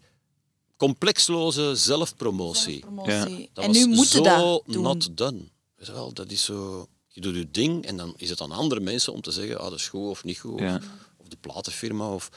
[0.76, 2.78] complexloze zelfpromotie.
[2.78, 3.50] Promotie.
[3.52, 4.82] Dat En was nu moeten zo dat doen.
[4.82, 5.40] not done.
[5.78, 6.86] Weet je wel, dat is zo...
[7.08, 9.70] Je doet je ding en dan is het aan andere mensen om te zeggen, ah,
[9.70, 10.58] dat is goed of niet goed.
[10.60, 10.76] Ja.
[10.76, 10.84] Of,
[11.16, 12.12] of de platenfirma.
[12.14, 12.30] Of...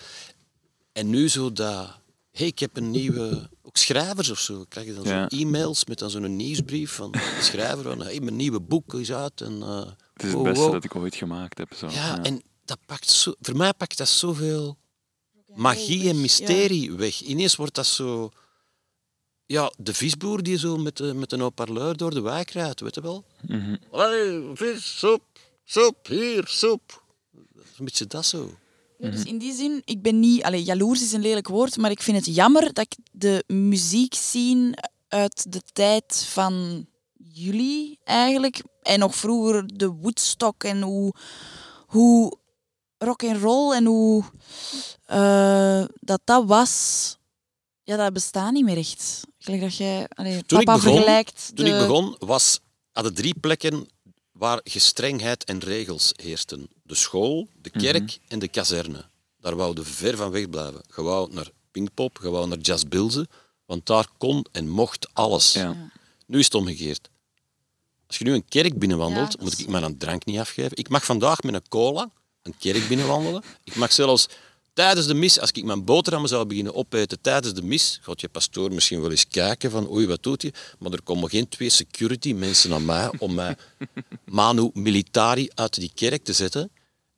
[0.92, 1.90] En nu zo dat...
[2.32, 3.50] hey, ik heb een nieuwe...
[3.62, 4.66] Ook schrijvers of zo.
[4.70, 5.28] Krijg je dan Ja.
[5.30, 7.84] zo e-mails met dan zo'n nieuwsbrief van de schrijver.
[7.84, 9.42] Van, hey, mijn nieuwe boek is uit.
[9.42, 10.72] En, eh, Het is het beste wow.
[10.72, 11.74] dat ik ooit gemaakt heb.
[11.74, 11.90] Zo.
[11.90, 14.78] Ja, en dat pakt zo, voor mij pakt dat zoveel
[15.56, 17.22] magie en mysterie weg.
[17.22, 18.32] Ineens wordt dat zo...
[19.52, 22.96] Ja, de visboer die zo met, de, met een haut-parleur door de wijk rijdt, weet
[22.96, 23.24] je wel?
[23.48, 23.76] Mhm.
[23.90, 25.24] Allee, vis, soep,
[25.64, 27.04] soep, hier, soep.
[27.78, 28.50] Een beetje dat zo.
[28.98, 30.44] Ja, dus in die zin, ik ben niet...
[30.44, 34.14] Allee, jaloers is een lelijk woord, maar ik vind het jammer dat ik de muziek
[34.14, 34.70] zie
[35.08, 36.86] uit de tijd van
[37.34, 38.64] jullie eigenlijk.
[38.82, 41.14] En nog vroeger de Woodstock en hoe,
[41.88, 42.38] hoe
[42.98, 44.24] rock and roll en hoe
[45.06, 47.20] eh, dat dat was.
[47.92, 49.22] Ja, dat bestaat niet meer echt.
[49.40, 50.08] Gelijk dat jij...
[50.10, 52.60] Allee, Toen papa ik begon, vergelijkt toen de- ik begon was,
[52.92, 53.88] hadden drie plekken
[54.32, 56.68] waar gestrengheid en regels heersten.
[56.84, 59.06] De school, de kerk en de kazerne.
[59.40, 60.82] Daar wouden we ver van weg blijven.
[60.96, 63.28] Je wou naar Pinkpop, je wou naar Jazz Bilze,
[63.66, 65.54] want daar kon en mocht alles.
[65.54, 65.92] Ja.
[66.28, 67.10] Nu is het omgekeerd.
[68.08, 70.78] Als je nu een kerk binnenwandelt, Ja, moet is ik mijn drank niet afgeven.
[70.78, 72.10] Ik mag vandaag met een cola
[72.42, 73.44] een kerk binnenwandelen.
[73.64, 74.28] Ik mag zelfs
[74.74, 78.30] tijdens de mis, als ik mijn boterhammen zou beginnen opeten tijdens de mis, gaat je
[78.30, 80.54] pastoor misschien wel eens kijken van oei, wat doet hij?
[80.80, 83.58] Maar er komen geen twee security mensen naar mij om mij
[84.26, 86.72] manu militari uit die kerk te zetten.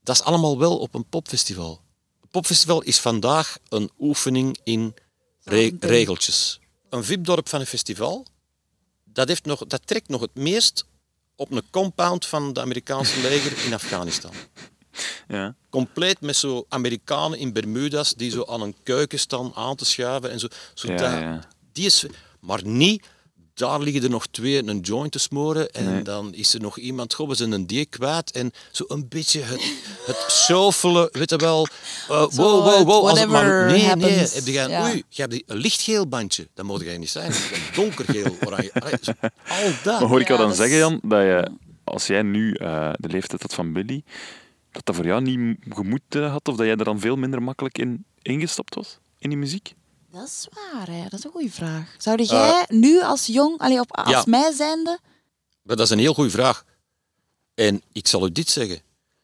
[0.03, 1.81] Dat is allemaal wel op een popfestival.
[2.21, 4.93] Een popfestival is vandaag een oefening in
[5.43, 6.59] re- regeltjes.
[6.89, 8.25] Een VIP-dorp van een festival,
[9.03, 10.85] dat, heeft nog, dat trekt nog het meest
[11.35, 14.31] op een compound van de Amerikaanse leger in Afghanistan.
[15.27, 15.55] Ja.
[15.69, 20.31] Compleet met zo Amerikanen in Bermuda's die zo aan een keuken staan aan te schuiven.
[20.31, 21.39] En zo, zo Ja, dat- ja.
[21.71, 22.05] Die is,
[22.39, 23.05] maar niet,
[23.53, 25.69] daar liggen er nog twee een joint te smoren.
[25.71, 26.01] En Nee.
[26.01, 28.31] dan is er nog iemand, goh, we zijn een die kwijt.
[28.31, 29.73] En zo een beetje het,
[30.05, 31.67] het schaufelen, weet je wel.
[32.09, 32.29] eh, wow,
[32.63, 33.07] wow, wow.
[33.07, 34.11] Als het maar, nee, nee.
[34.11, 34.83] Heb je, Ja.
[34.83, 36.47] Oei, je hebt die- een lichtgeel bandje.
[36.53, 37.31] Dat moet jij niet zijn.
[37.31, 38.71] Een donkergeel, oranje.
[39.01, 39.11] Zo,
[39.47, 39.99] al dat.
[39.99, 41.51] Maar hoor ik jou Ja, dan zeggen, Jan, dat je,
[41.83, 44.03] als jij nu eh, de leeftijd had van Billy,
[44.73, 47.41] dat dat voor jou niet gemoed eh, had, of dat jij er dan veel minder
[47.43, 49.73] makkelijk in ingestapt was, in die muziek?
[50.11, 51.03] Dat is waar, hè.
[51.03, 51.95] dat is een goede vraag.
[51.97, 54.23] Zou jij nu als jong, allee, op, als Eh, ja.
[54.27, 54.99] mij zijnde,
[55.61, 56.65] Maar dat is een heel goede vraag.
[57.53, 58.81] En ik zal u dit zeggen.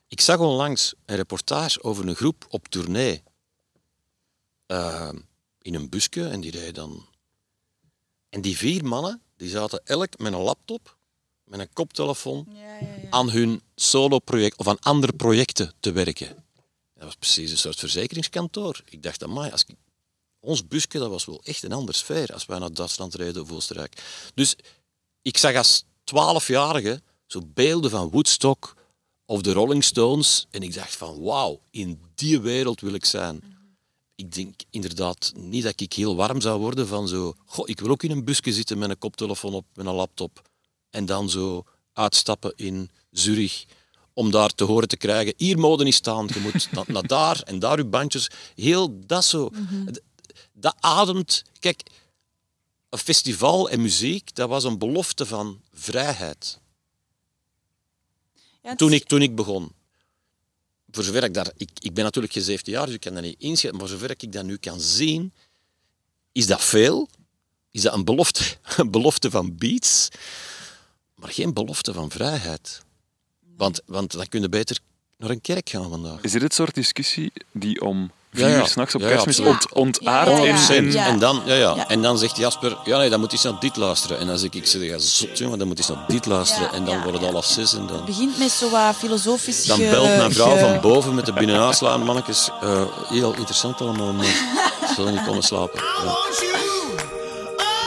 [0.08, 3.24] Ik zag onlangs een reportage over een groep op tournee.
[4.66, 5.10] eh,
[5.62, 7.08] in een busje en die reden dan...
[8.30, 10.98] En die vier mannen, die zaten elk met een laptop,
[11.50, 12.48] met een koptelefoon,
[13.10, 16.28] aan hun solo-project of aan andere projecten te werken.
[16.94, 18.82] Dat was precies een soort verzekeringskantoor.
[18.90, 19.76] Ik dacht, amai, als ik...
[20.40, 23.52] ons busje, dat was wel echt een andere sfeer als wij naar Duitsland reden of
[23.52, 24.04] Oostenrijk.
[24.34, 24.56] Dus
[25.22, 28.76] ik zag als twaalfjarige zo beelden van Woodstock
[29.26, 33.58] of de Rolling Stones en ik dacht van wauw, in die wereld wil ik zijn.
[34.16, 37.90] Ik denk inderdaad niet dat ik heel warm zou worden van zo, goh, ik wil
[37.90, 40.49] ook in een busje zitten met een koptelefoon op, met een laptop
[40.90, 41.64] en dan zo
[41.94, 43.66] uitstappen in Zurich
[44.14, 47.42] om daar te horen te krijgen, hier mode niet staan, je moet na- naar daar
[47.42, 48.28] en daar je bandjes.
[48.56, 49.50] Heel dat zo.
[49.92, 50.02] D-
[50.54, 51.44] Dat ademt...
[51.60, 51.82] Kijk,
[52.90, 56.60] een festival en muziek, dat was een belofte van vrijheid.
[58.64, 59.72] Ja, Toen ik, toen ik begon.
[60.92, 61.52] Voor zover ik daar...
[61.58, 63.80] Ik, ik ben natuurlijk geen 17 jaar, dus ik kan dat niet inschatten.
[63.80, 65.34] Maar zover ik dat nu kan zien,
[66.32, 67.10] is dat veel.
[67.72, 70.08] Is dat een belofte, een belofte van beats,
[71.20, 72.82] maar geen belofte van vrijheid.
[73.58, 74.78] Want, want dan kun je beter
[75.18, 76.22] naar een kerk gaan vandaag.
[76.22, 78.60] Is dit het soort discussie die om vier Ja, ja.
[78.60, 80.28] uur s'nachts op Ja, kerstmis ont, ontaard
[80.94, 81.06] Ja.
[81.08, 81.76] En, dan, ja, ja.
[81.76, 81.88] Ja.
[81.88, 84.18] en dan zegt Jasper, ja nee, dan moet je naar dit luisteren.
[84.20, 86.64] En dan zeg ik, zeg, ja, zot jongen, dan moet je naar dit luisteren.
[86.68, 87.32] Ja, en dan ja, wordt het ja.
[87.32, 87.74] half zes.
[87.74, 89.66] En dan, Het begint met zo wat filosofisch...
[89.66, 92.04] dan ge- belt mijn vrouw ge- van boven met de binnenaanslaan.
[92.04, 94.60] Mannetjes, eh, heel interessant allemaal, maar
[94.96, 95.80] zullen niet komen slapen.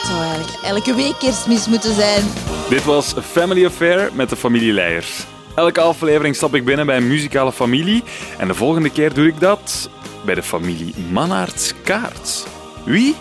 [0.03, 2.25] Het zou eigenlijk elke week kerstmis moeten zijn.
[2.69, 5.25] Dit was Family Affair met de familie Leijers.
[5.55, 8.03] Elke aflevering stap ik binnen bij een muzikale familie
[8.39, 9.91] en de volgende keer doe ik dat
[10.25, 12.47] bij de familie Mannaerts Kaart.
[12.85, 13.15] Wie?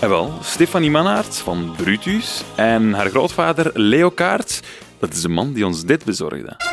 [0.00, 4.60] Eh wel, Stefanie Mannaert van Brutus en haar grootvader Leo Kaart.
[4.98, 6.69] Dat is de man die ons dit bezorgde.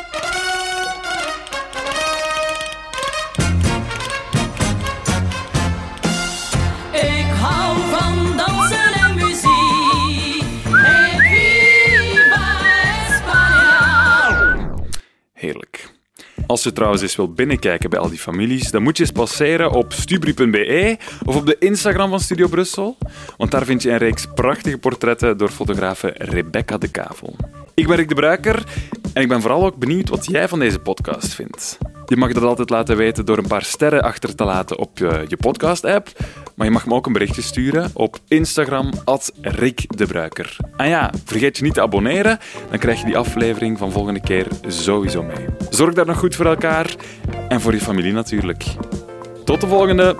[16.47, 19.71] Als je trouwens eens wilt binnenkijken bij al die families, dan moet je eens passeren
[19.71, 22.97] op stubri.be of op de Instagram van Studio Brussel.
[23.37, 27.35] Want daar vind je een reeks prachtige portretten door fotografe Rebecca de Kavel.
[27.73, 28.63] Ik ben Rick de Bruiker
[29.14, 31.78] en ik ben vooral ook benieuwd wat jij van deze podcast vindt.
[32.05, 35.26] Je mag dat altijd laten weten door een paar sterren achter te laten op je,
[35.28, 36.10] je podcast-app.
[36.55, 38.91] Maar je mag me ook een berichtje sturen op Instagram,
[39.41, 40.58] Rick de Bruiker.
[40.78, 42.39] En ja, vergeet je niet te abonneren,
[42.70, 45.45] dan krijg je die aflevering van volgende keer sowieso mee.
[45.70, 46.95] Zorg daar nog goed voor elkaar
[47.47, 48.64] en voor je familie natuurlijk.
[49.43, 50.16] Tot de volgende!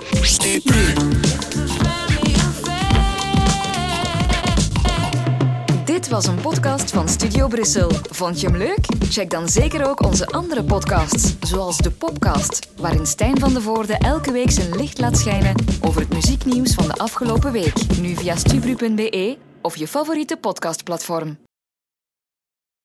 [6.08, 7.90] Dit was een podcast van Studio Brussel.
[8.10, 8.86] Vond je hem leuk?
[9.08, 13.92] Check dan zeker ook onze andere podcasts, zoals de Popcast, waarin Stijn van de Voorde
[13.98, 17.98] elke week zijn licht laat schijnen over het muzieknieuws van de afgelopen week.
[18.00, 21.47] Nu via stubru.be of je favoriete podcastplatform.